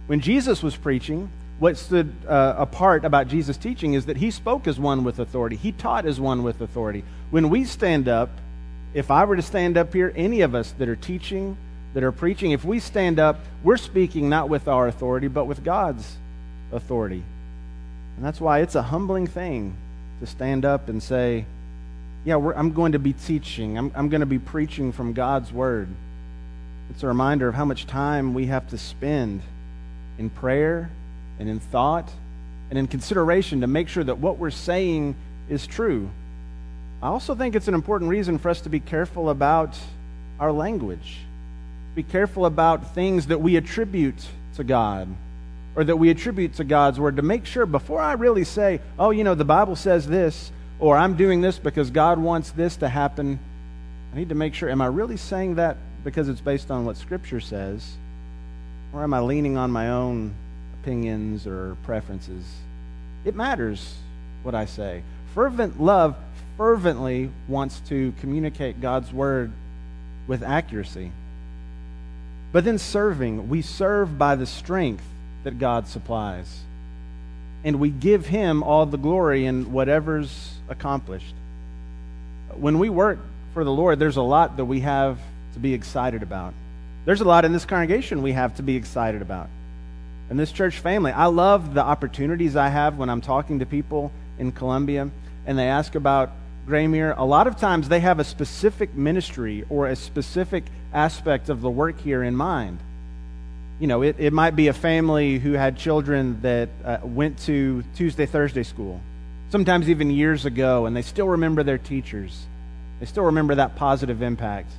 When 0.08 0.20
Jesus 0.20 0.62
was 0.62 0.76
preaching, 0.76 1.30
what 1.60 1.78
stood 1.78 2.14
uh, 2.28 2.56
apart 2.58 3.06
about 3.06 3.28
Jesus' 3.28 3.58
teaching 3.58 3.94
is 3.94 4.08
that 4.08 4.18
he 4.18 4.32
spoke 4.32 4.68
as 4.68 4.80
one 4.80 5.04
with 5.04 5.20
authority, 5.20 5.56
he 5.56 5.72
taught 5.72 6.06
as 6.06 6.20
one 6.20 6.44
with 6.44 6.62
authority. 6.62 7.04
When 7.32 7.50
we 7.50 7.64
stand 7.64 8.08
up, 8.08 8.30
if 8.94 9.10
I 9.10 9.26
were 9.26 9.36
to 9.36 9.42
stand 9.42 9.78
up 9.78 9.94
here, 9.94 10.12
any 10.16 10.42
of 10.42 10.56
us 10.56 10.72
that 10.78 10.90
are 10.90 10.96
teaching, 10.96 11.58
that 11.94 12.04
are 12.04 12.12
preaching, 12.12 12.52
if 12.52 12.66
we 12.66 12.80
stand 12.80 13.20
up, 13.20 13.40
we're 13.64 13.78
speaking 13.78 14.30
not 14.30 14.50
with 14.50 14.68
our 14.68 14.88
authority, 14.88 15.28
but 15.28 15.46
with 15.46 15.64
God's 15.64 16.18
authority. 16.72 17.24
And 18.18 18.26
that's 18.26 18.42
why 18.42 18.60
it's 18.60 18.76
a 18.76 18.84
humbling 18.84 19.28
thing 19.28 19.76
to 20.20 20.28
stand 20.28 20.66
up 20.66 20.90
and 20.90 21.02
say, 21.02 21.46
Yeah, 22.26 22.38
I'm 22.56 22.72
going 22.74 22.92
to 22.92 23.00
be 23.00 23.14
teaching, 23.14 23.78
I'm, 23.78 23.92
I'm 23.96 24.10
going 24.10 24.22
to 24.22 24.28
be 24.28 24.40
preaching 24.40 24.92
from 24.92 25.14
God's 25.14 25.52
Word. 25.52 25.88
It's 26.90 27.04
a 27.04 27.08
reminder 27.08 27.48
of 27.48 27.56
how 27.56 27.66
much 27.66 27.88
time 27.88 28.34
we 28.34 28.48
have 28.48 28.68
to 28.70 28.78
spend 28.78 29.42
in 30.18 30.30
prayer 30.30 30.90
and 31.40 31.50
in 31.50 31.60
thought 31.60 32.12
and 32.70 32.78
in 32.78 32.88
consideration 32.88 33.62
to 33.62 33.68
make 33.68 33.88
sure 33.88 34.04
that 34.04 34.20
what 34.20 34.38
we're 34.38 34.52
saying 34.52 35.16
is 35.50 35.68
true. 35.68 36.10
I 37.02 37.08
also 37.08 37.36
think 37.36 37.56
it's 37.56 37.68
an 37.68 37.74
important 37.74 38.10
reason 38.10 38.38
for 38.38 38.50
us 38.50 38.62
to 38.62 38.70
be 38.70 38.80
careful 38.80 39.30
about 39.30 39.78
our 40.40 40.52
language. 40.52 41.18
Be 41.96 42.04
careful 42.04 42.46
about 42.46 42.96
things 42.96 43.28
that 43.28 43.42
we 43.42 43.56
attribute 43.56 44.26
to 44.56 44.64
God 44.64 45.08
or 45.76 45.84
that 45.84 45.98
we 45.98 46.10
attribute 46.10 46.56
to 46.56 46.64
God's 46.64 47.00
word 47.00 47.16
to 47.18 47.22
make 47.22 47.46
sure 47.46 47.66
before 47.66 48.00
I 48.00 48.14
really 48.14 48.44
say, 48.44 48.80
oh, 48.98 49.12
you 49.12 49.24
know, 49.24 49.36
the 49.36 49.46
Bible 49.46 49.76
says 49.76 50.08
this, 50.08 50.52
or 50.80 50.98
I'm 50.98 51.16
doing 51.16 51.42
this 51.42 51.58
because 51.60 51.90
God 51.92 52.20
wants 52.20 52.52
this 52.52 52.78
to 52.78 52.90
happen, 52.90 53.40
I 54.14 54.18
need 54.18 54.30
to 54.30 54.36
make 54.36 54.54
sure, 54.54 54.70
am 54.70 54.82
I 54.82 54.88
really 54.88 55.18
saying 55.18 55.56
that 55.56 55.78
because 56.04 56.30
it's 56.30 56.42
based 56.42 56.70
on 56.72 56.86
what 56.86 56.98
Scripture 56.98 57.40
says? 57.40 57.96
Or 58.94 59.04
am 59.04 59.14
I 59.14 59.20
leaning 59.22 59.58
on 59.58 59.72
my 59.72 59.90
own 59.90 60.34
opinions 60.82 61.48
or 61.48 61.78
preferences? 61.84 62.44
It 63.26 63.36
matters 63.36 63.96
what 64.44 64.54
I 64.54 64.66
say. 64.66 65.04
Fervent 65.34 65.82
love 65.82 66.16
fervently 66.58 67.32
wants 67.48 67.80
to 67.88 68.14
communicate 68.20 68.82
God's 68.82 69.12
word 69.12 69.52
with 70.28 70.44
accuracy. 70.44 71.12
But 72.52 72.66
then 72.66 72.78
serving, 72.78 73.50
we 73.50 73.62
serve 73.62 74.18
by 74.18 74.36
the 74.36 74.46
strength 74.46 75.04
that 75.44 75.58
God 75.58 75.88
supplies. 75.88 76.62
And 77.64 77.80
we 77.80 77.90
give 77.90 78.28
Him 78.28 78.62
all 78.62 78.86
the 78.86 78.98
glory 78.98 79.46
in 79.46 79.72
whatever's 79.72 80.54
accomplished. 80.70 81.34
When 82.54 82.78
we 82.78 82.90
work 82.90 83.20
for 83.54 83.64
the 83.64 83.72
Lord, 83.72 83.98
there's 83.98 84.18
a 84.18 84.22
lot 84.22 84.58
that 84.58 84.66
we 84.66 84.82
have 84.82 85.18
to 85.54 85.60
be 85.60 85.74
excited 85.74 86.24
about. 86.24 86.54
There's 87.06 87.22
a 87.22 87.26
lot 87.26 87.46
in 87.46 87.52
this 87.52 87.66
congregation 87.66 88.22
we 88.22 88.34
have 88.34 88.56
to 88.56 88.64
be 88.64 88.76
excited 88.76 89.22
about. 89.22 89.50
And 90.30 90.40
this 90.40 90.52
church 90.52 90.80
family, 90.80 91.12
I 91.12 91.26
love 91.26 91.74
the 91.74 91.84
opportunities 91.84 92.56
I 92.56 92.70
have 92.70 92.98
when 92.98 93.10
I'm 93.10 93.22
talking 93.22 93.60
to 93.60 93.66
people 93.66 94.12
in 94.40 94.52
Columbia 94.52 95.10
and 95.46 95.60
they 95.60 95.68
ask 95.68 95.96
about 95.96 96.32
Graymere. 96.68 97.14
A 97.18 97.26
lot 97.26 97.48
of 97.48 97.58
times 97.58 97.90
they 97.90 98.00
have 98.00 98.20
a 98.20 98.24
specific 98.24 98.96
ministry 98.96 99.66
or 99.70 99.88
a 99.88 99.96
specific 99.96 100.64
aspect 100.94 101.50
of 101.50 101.62
the 101.62 101.70
work 101.70 102.00
here 102.00 102.24
in 102.24 102.36
mind. 102.36 102.80
You 103.80 103.88
know, 103.88 104.02
it, 104.02 104.16
it 104.18 104.32
might 104.32 104.56
be 104.56 104.68
a 104.70 104.74
family 104.74 105.40
who 105.40 105.54
had 105.54 105.78
children 105.78 106.40
that 106.42 106.70
uh, 106.86 107.00
went 107.04 107.40
to 107.40 107.84
Tuesday, 107.96 108.26
Thursday 108.26 108.64
school, 108.64 109.02
sometimes 109.50 109.90
even 109.90 110.10
years 110.10 110.46
ago, 110.46 110.86
and 110.86 110.96
they 110.96 111.02
still 111.02 111.28
remember 111.28 111.64
their 111.64 111.78
teachers. 111.78 112.46
They 113.00 113.08
still 113.08 113.26
remember 113.26 113.56
that 113.56 113.76
positive 113.76 114.22
impact. 114.22 114.72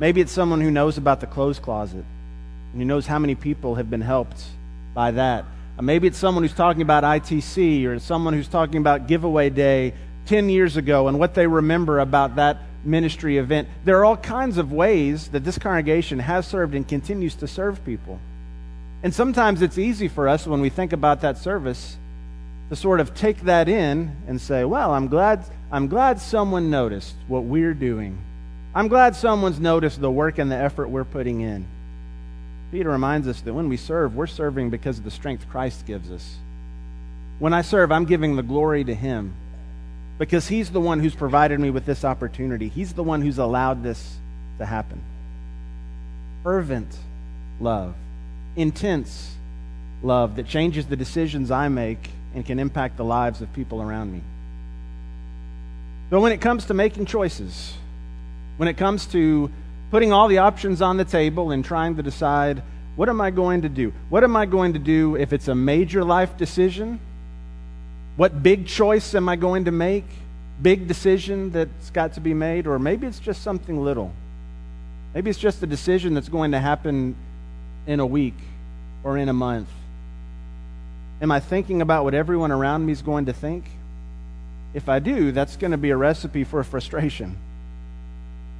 Maybe 0.00 0.22
it's 0.22 0.32
someone 0.32 0.62
who 0.62 0.70
knows 0.70 0.96
about 0.96 1.20
the 1.20 1.26
clothes 1.26 1.58
closet 1.58 2.04
and 2.72 2.80
who 2.80 2.86
knows 2.86 3.06
how 3.06 3.18
many 3.18 3.34
people 3.34 3.74
have 3.74 3.90
been 3.90 4.00
helped 4.00 4.42
by 4.94 5.10
that. 5.10 5.44
Uh, 5.78 5.82
maybe 5.82 6.08
it's 6.08 6.16
someone 6.16 6.42
who's 6.42 6.54
talking 6.54 6.80
about 6.80 7.04
ITC 7.04 7.84
or 7.86 7.98
someone 7.98 8.32
who's 8.32 8.48
talking 8.48 8.78
about 8.78 9.06
giveaway 9.06 9.50
day 9.50 9.92
10 10.24 10.48
years 10.48 10.78
ago 10.78 11.08
and 11.08 11.18
what 11.18 11.34
they 11.34 11.46
remember 11.46 11.98
about 11.98 12.36
that 12.36 12.56
ministry 12.82 13.36
event. 13.36 13.68
There 13.84 13.98
are 13.98 14.06
all 14.06 14.16
kinds 14.16 14.56
of 14.56 14.72
ways 14.72 15.28
that 15.28 15.44
this 15.44 15.58
congregation 15.58 16.18
has 16.18 16.46
served 16.46 16.74
and 16.74 16.88
continues 16.88 17.34
to 17.36 17.46
serve 17.46 17.84
people. 17.84 18.18
And 19.02 19.14
sometimes 19.14 19.60
it's 19.60 19.76
easy 19.76 20.08
for 20.08 20.28
us 20.28 20.46
when 20.46 20.62
we 20.62 20.70
think 20.70 20.94
about 20.94 21.20
that 21.20 21.36
service 21.36 21.98
to 22.70 22.76
sort 22.76 23.00
of 23.00 23.14
take 23.14 23.42
that 23.42 23.68
in 23.68 24.16
and 24.26 24.40
say, 24.40 24.64
well, 24.64 24.92
I'm 24.92 25.08
glad, 25.08 25.44
I'm 25.70 25.88
glad 25.88 26.20
someone 26.20 26.70
noticed 26.70 27.16
what 27.28 27.44
we're 27.44 27.74
doing. 27.74 28.18
I'm 28.74 28.88
glad 28.88 29.16
someone's 29.16 29.58
noticed 29.58 30.00
the 30.00 30.10
work 30.10 30.38
and 30.38 30.50
the 30.50 30.56
effort 30.56 30.88
we're 30.88 31.04
putting 31.04 31.40
in. 31.40 31.66
Peter 32.70 32.90
reminds 32.90 33.26
us 33.26 33.40
that 33.40 33.52
when 33.52 33.68
we 33.68 33.76
serve, 33.76 34.14
we're 34.14 34.28
serving 34.28 34.70
because 34.70 34.98
of 34.98 35.04
the 35.04 35.10
strength 35.10 35.48
Christ 35.50 35.86
gives 35.86 36.10
us. 36.10 36.36
When 37.40 37.52
I 37.52 37.62
serve, 37.62 37.90
I'm 37.90 38.04
giving 38.04 38.36
the 38.36 38.42
glory 38.42 38.84
to 38.84 38.94
Him 38.94 39.34
because 40.18 40.46
He's 40.46 40.70
the 40.70 40.80
one 40.80 41.00
who's 41.00 41.14
provided 41.14 41.58
me 41.58 41.70
with 41.70 41.84
this 41.84 42.04
opportunity. 42.04 42.68
He's 42.68 42.92
the 42.92 43.02
one 43.02 43.22
who's 43.22 43.38
allowed 43.38 43.82
this 43.82 44.18
to 44.58 44.66
happen. 44.66 45.02
Fervent 46.44 46.96
love, 47.58 47.94
intense 48.54 49.34
love 50.02 50.36
that 50.36 50.46
changes 50.46 50.86
the 50.86 50.96
decisions 50.96 51.50
I 51.50 51.68
make 51.68 52.10
and 52.34 52.46
can 52.46 52.60
impact 52.60 52.96
the 52.96 53.04
lives 53.04 53.42
of 53.42 53.52
people 53.52 53.82
around 53.82 54.12
me. 54.12 54.20
But 56.08 56.20
when 56.20 56.32
it 56.32 56.40
comes 56.40 56.66
to 56.66 56.74
making 56.74 57.06
choices, 57.06 57.74
when 58.60 58.68
it 58.68 58.76
comes 58.76 59.06
to 59.06 59.50
putting 59.90 60.12
all 60.12 60.28
the 60.28 60.36
options 60.36 60.82
on 60.82 60.98
the 60.98 61.04
table 61.06 61.50
and 61.50 61.64
trying 61.64 61.96
to 61.96 62.02
decide 62.02 62.62
what 62.94 63.08
am 63.08 63.18
I 63.18 63.30
going 63.30 63.62
to 63.62 63.70
do? 63.70 63.90
What 64.10 64.22
am 64.22 64.36
I 64.36 64.44
going 64.44 64.74
to 64.74 64.78
do 64.78 65.16
if 65.16 65.32
it's 65.32 65.48
a 65.48 65.54
major 65.54 66.04
life 66.04 66.36
decision? 66.36 67.00
What 68.18 68.42
big 68.42 68.66
choice 68.66 69.14
am 69.14 69.30
I 69.30 69.36
going 69.36 69.64
to 69.64 69.70
make? 69.70 70.04
Big 70.60 70.86
decision 70.86 71.52
that's 71.52 71.88
got 71.88 72.12
to 72.16 72.20
be 72.20 72.34
made? 72.34 72.66
Or 72.66 72.78
maybe 72.78 73.06
it's 73.06 73.18
just 73.18 73.40
something 73.40 73.82
little. 73.82 74.12
Maybe 75.14 75.30
it's 75.30 75.38
just 75.38 75.62
a 75.62 75.66
decision 75.66 76.12
that's 76.12 76.28
going 76.28 76.50
to 76.50 76.58
happen 76.58 77.16
in 77.86 77.98
a 77.98 78.04
week 78.04 78.36
or 79.02 79.16
in 79.16 79.30
a 79.30 79.32
month. 79.32 79.70
Am 81.22 81.32
I 81.32 81.40
thinking 81.40 81.80
about 81.80 82.04
what 82.04 82.12
everyone 82.12 82.52
around 82.52 82.84
me 82.84 82.92
is 82.92 83.00
going 83.00 83.24
to 83.24 83.32
think? 83.32 83.64
If 84.74 84.90
I 84.90 84.98
do, 84.98 85.32
that's 85.32 85.56
going 85.56 85.70
to 85.70 85.78
be 85.78 85.88
a 85.88 85.96
recipe 85.96 86.44
for 86.44 86.62
frustration. 86.62 87.38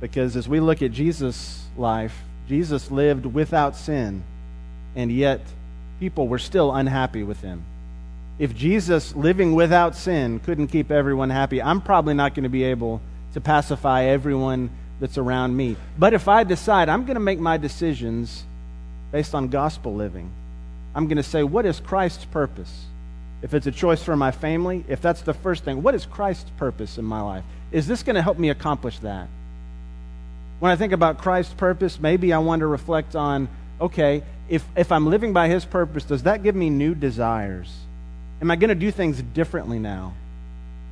Because 0.00 0.36
as 0.36 0.48
we 0.48 0.60
look 0.60 0.82
at 0.82 0.92
Jesus' 0.92 1.66
life, 1.76 2.22
Jesus 2.48 2.90
lived 2.90 3.26
without 3.26 3.76
sin, 3.76 4.24
and 4.96 5.12
yet 5.12 5.40
people 6.00 6.26
were 6.26 6.38
still 6.38 6.74
unhappy 6.74 7.22
with 7.22 7.42
him. 7.42 7.62
If 8.38 8.56
Jesus, 8.56 9.14
living 9.14 9.54
without 9.54 9.94
sin, 9.94 10.40
couldn't 10.40 10.68
keep 10.68 10.90
everyone 10.90 11.28
happy, 11.28 11.62
I'm 11.62 11.82
probably 11.82 12.14
not 12.14 12.34
going 12.34 12.44
to 12.44 12.48
be 12.48 12.64
able 12.64 13.02
to 13.34 13.40
pacify 13.40 14.04
everyone 14.04 14.70
that's 14.98 15.18
around 15.18 15.56
me. 15.56 15.76
But 15.98 16.14
if 16.14 16.26
I 16.26 16.44
decide 16.44 16.88
I'm 16.88 17.04
going 17.04 17.14
to 17.14 17.20
make 17.20 17.38
my 17.38 17.58
decisions 17.58 18.44
based 19.12 19.34
on 19.34 19.48
gospel 19.48 19.94
living, 19.94 20.30
I'm 20.94 21.06
going 21.06 21.18
to 21.18 21.22
say, 21.22 21.42
what 21.42 21.66
is 21.66 21.80
Christ's 21.80 22.24
purpose? 22.24 22.86
If 23.42 23.54
it's 23.54 23.66
a 23.66 23.72
choice 23.72 24.02
for 24.02 24.16
my 24.16 24.32
family, 24.32 24.84
if 24.88 25.00
that's 25.00 25.22
the 25.22 25.34
first 25.34 25.64
thing, 25.64 25.82
what 25.82 25.94
is 25.94 26.04
Christ's 26.04 26.50
purpose 26.56 26.98
in 26.98 27.04
my 27.04 27.20
life? 27.20 27.44
Is 27.72 27.86
this 27.86 28.02
going 28.02 28.16
to 28.16 28.22
help 28.22 28.38
me 28.38 28.48
accomplish 28.48 28.98
that? 29.00 29.28
When 30.60 30.70
I 30.70 30.76
think 30.76 30.92
about 30.92 31.18
Christ's 31.18 31.54
purpose, 31.54 31.98
maybe 31.98 32.32
I 32.32 32.38
want 32.38 32.60
to 32.60 32.66
reflect 32.66 33.16
on 33.16 33.48
okay, 33.80 34.22
if, 34.48 34.64
if 34.76 34.92
I'm 34.92 35.06
living 35.06 35.32
by 35.32 35.48
his 35.48 35.64
purpose, 35.64 36.04
does 36.04 36.24
that 36.24 36.42
give 36.42 36.54
me 36.54 36.68
new 36.68 36.94
desires? 36.94 37.74
Am 38.42 38.50
I 38.50 38.56
going 38.56 38.68
to 38.68 38.74
do 38.74 38.90
things 38.90 39.22
differently 39.22 39.78
now? 39.78 40.12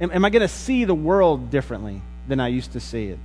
Am, 0.01 0.11
am 0.11 0.25
I 0.25 0.31
going 0.31 0.43
to 0.43 0.49
see 0.49 0.85
the 0.85 0.95
world 0.95 1.51
differently 1.51 2.01
than 2.27 2.41
I 2.41 2.49
used 2.49 2.73
to 2.73 2.81
see 2.81 3.09
it? 3.09 3.19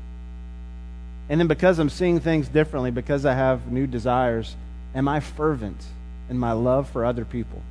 And 1.29 1.39
then 1.39 1.47
because 1.47 1.79
I'm 1.79 1.89
seeing 1.89 2.19
things 2.19 2.49
differently, 2.49 2.91
because 2.91 3.25
I 3.25 3.33
have 3.33 3.71
new 3.71 3.87
desires, 3.87 4.55
am 4.93 5.07
I 5.07 5.21
fervent 5.21 5.81
in 6.29 6.37
my 6.37 6.51
love 6.51 6.89
for 6.89 7.05
other 7.05 7.23
people? 7.23 7.61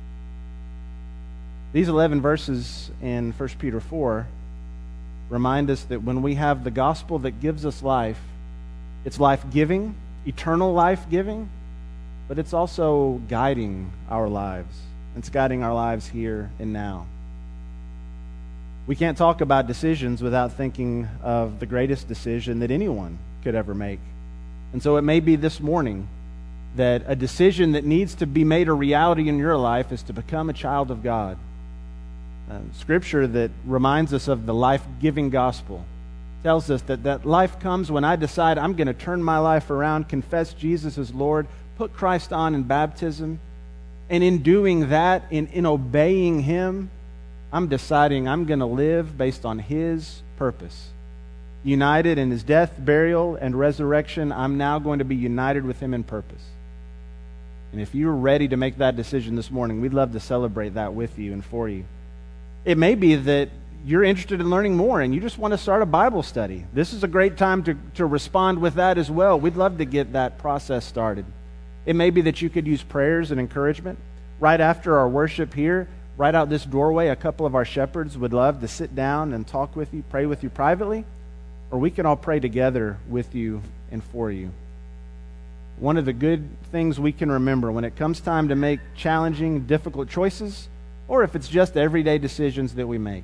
These 1.73 1.89
11 1.89 2.21
verses 2.21 2.89
in 3.01 3.33
1 3.33 3.49
Peter 3.59 3.79
4 3.79 4.27
remind 5.29 5.69
us 5.69 5.83
that 5.85 6.03
when 6.03 6.21
we 6.21 6.35
have 6.35 6.63
the 6.63 6.71
gospel 6.71 7.19
that 7.19 7.41
gives 7.41 7.65
us 7.65 7.83
life, 7.83 8.19
it's 9.05 9.19
life 9.19 9.43
giving, 9.51 9.95
eternal 10.25 10.73
life 10.73 11.09
giving, 11.09 11.49
but 12.27 12.39
it's 12.39 12.53
also 12.53 13.21
guiding 13.27 13.91
our 14.09 14.27
lives. 14.27 14.79
It's 15.17 15.29
guiding 15.29 15.63
our 15.63 15.73
lives 15.73 16.07
here 16.07 16.51
and 16.59 16.73
now. 16.73 17.05
We 18.87 18.95
can't 18.95 19.17
talk 19.17 19.41
about 19.41 19.67
decisions 19.67 20.21
without 20.21 20.53
thinking 20.53 21.07
of 21.21 21.59
the 21.59 21.65
greatest 21.65 22.07
decision 22.07 22.59
that 22.59 22.71
anyone 22.71 23.17
could 23.43 23.55
ever 23.55 23.73
make. 23.73 23.99
And 24.73 24.81
so 24.81 24.97
it 24.97 25.03
may 25.03 25.19
be 25.19 25.35
this 25.35 25.59
morning 25.59 26.07
that 26.75 27.03
a 27.05 27.15
decision 27.15 27.73
that 27.73 27.85
needs 27.85 28.15
to 28.15 28.25
be 28.25 28.43
made 28.43 28.67
a 28.67 28.73
reality 28.73 29.29
in 29.29 29.37
your 29.37 29.55
life 29.57 29.91
is 29.91 30.01
to 30.03 30.13
become 30.13 30.49
a 30.49 30.53
child 30.53 30.89
of 30.91 31.03
God. 31.03 31.37
Uh, 32.49 32.59
scripture 32.73 33.27
that 33.27 33.51
reminds 33.65 34.13
us 34.13 34.27
of 34.27 34.45
the 34.45 34.53
life 34.53 34.83
giving 34.99 35.29
gospel 35.29 35.85
tells 36.43 36.69
us 36.69 36.81
that 36.83 37.03
that 37.03 37.25
life 37.25 37.59
comes 37.59 37.89
when 37.89 38.03
I 38.03 38.15
decide 38.17 38.57
I'm 38.57 38.73
going 38.73 38.87
to 38.87 38.93
turn 38.93 39.23
my 39.23 39.39
life 39.39 39.69
around, 39.69 40.09
confess 40.09 40.53
Jesus 40.53 40.97
as 40.97 41.13
Lord, 41.13 41.47
put 41.77 41.93
Christ 41.93 42.31
on 42.31 42.53
in 42.53 42.63
baptism, 42.63 43.39
And 44.09 44.23
in 44.23 44.43
doing 44.43 44.89
that, 44.89 45.25
in, 45.31 45.47
in 45.47 45.65
obeying 45.65 46.41
Him, 46.41 46.91
I'm 47.51 47.67
deciding 47.67 48.27
I'm 48.27 48.45
going 48.45 48.59
to 48.59 48.65
live 48.65 49.17
based 49.17 49.45
on 49.45 49.59
His 49.59 50.21
purpose. 50.37 50.89
United 51.63 52.17
in 52.17 52.29
His 52.29 52.43
death, 52.43 52.73
burial, 52.77 53.35
and 53.35 53.57
resurrection, 53.57 54.31
I'm 54.31 54.57
now 54.57 54.79
going 54.79 54.99
to 54.99 55.05
be 55.05 55.15
united 55.15 55.65
with 55.65 55.79
Him 55.79 55.93
in 55.93 56.03
purpose. 56.03 56.43
And 57.71 57.81
if 57.81 57.95
you're 57.95 58.13
ready 58.13 58.47
to 58.49 58.57
make 58.57 58.77
that 58.77 58.95
decision 58.95 59.35
this 59.35 59.49
morning, 59.49 59.81
we'd 59.81 59.93
love 59.93 60.11
to 60.13 60.19
celebrate 60.19 60.75
that 60.75 60.93
with 60.93 61.17
you 61.17 61.33
and 61.33 61.43
for 61.43 61.67
you. 61.67 61.85
It 62.65 62.77
may 62.77 62.93
be 62.95 63.15
that 63.15 63.49
you're 63.85 64.03
interested 64.03 64.39
in 64.39 64.49
learning 64.49 64.77
more 64.77 65.01
and 65.01 65.13
you 65.13 65.19
just 65.19 65.37
want 65.37 65.51
to 65.53 65.57
start 65.57 65.81
a 65.81 65.85
Bible 65.85 66.23
study. 66.23 66.65
This 66.73 66.93
is 66.93 67.03
a 67.03 67.07
great 67.07 67.37
time 67.37 67.63
to, 67.63 67.75
to 67.95 68.05
respond 68.05 68.59
with 68.59 68.75
that 68.75 68.97
as 68.97 69.11
well. 69.11 69.39
We'd 69.39 69.57
love 69.57 69.77
to 69.79 69.85
get 69.85 70.13
that 70.13 70.37
process 70.37 70.85
started. 70.85 71.25
It 71.85 71.95
may 71.95 72.09
be 72.09 72.21
that 72.21 72.41
you 72.41 72.49
could 72.49 72.65
use 72.65 72.81
prayers 72.81 73.31
and 73.31 73.39
encouragement. 73.39 73.99
Right 74.39 74.61
after 74.61 74.97
our 74.97 75.09
worship 75.09 75.53
here, 75.53 75.89
right 76.15 76.33
out 76.33 76.49
this 76.49 76.63
doorway, 76.63 77.09
a 77.09 77.15
couple 77.15 77.45
of 77.45 77.55
our 77.55 77.65
shepherds 77.65 78.17
would 78.17 78.31
love 78.33 78.61
to 78.61 78.67
sit 78.67 78.95
down 78.95 79.33
and 79.33 79.45
talk 79.45 79.75
with 79.75 79.93
you, 79.93 80.03
pray 80.09 80.25
with 80.25 80.43
you 80.43 80.49
privately, 80.49 81.03
or 81.69 81.79
we 81.79 81.91
can 81.91 82.05
all 82.05 82.15
pray 82.15 82.39
together 82.39 82.97
with 83.09 83.35
you 83.35 83.61
and 83.91 84.01
for 84.01 84.31
you. 84.31 84.51
One 85.77 85.97
of 85.97 86.05
the 86.05 86.13
good 86.13 86.47
things 86.71 86.99
we 86.99 87.11
can 87.11 87.31
remember 87.31 87.71
when 87.71 87.83
it 87.83 87.97
comes 87.97 88.21
time 88.21 88.47
to 88.47 88.55
make 88.55 88.79
challenging, 88.95 89.65
difficult 89.65 90.07
choices, 90.07 90.69
or 91.09 91.23
if 91.23 91.35
it's 91.35 91.49
just 91.49 91.75
everyday 91.75 92.17
decisions 92.17 92.75
that 92.75 92.87
we 92.87 92.97
make, 92.97 93.23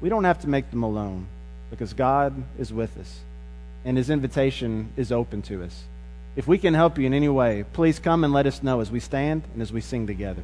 we 0.00 0.08
don't 0.08 0.24
have 0.24 0.40
to 0.40 0.48
make 0.48 0.70
them 0.70 0.82
alone 0.82 1.26
because 1.70 1.92
God 1.92 2.34
is 2.58 2.72
with 2.72 2.96
us 2.98 3.20
and 3.84 3.96
His 3.96 4.10
invitation 4.10 4.92
is 4.96 5.12
open 5.12 5.42
to 5.42 5.62
us. 5.62 5.84
If 6.34 6.46
we 6.46 6.58
can 6.58 6.74
help 6.74 6.98
you 6.98 7.06
in 7.06 7.14
any 7.14 7.28
way, 7.28 7.64
please 7.72 7.98
come 7.98 8.24
and 8.24 8.32
let 8.32 8.46
us 8.46 8.62
know 8.62 8.80
as 8.80 8.90
we 8.90 9.00
stand 9.00 9.44
and 9.52 9.62
as 9.62 9.72
we 9.72 9.80
sing 9.80 10.06
together. 10.06 10.42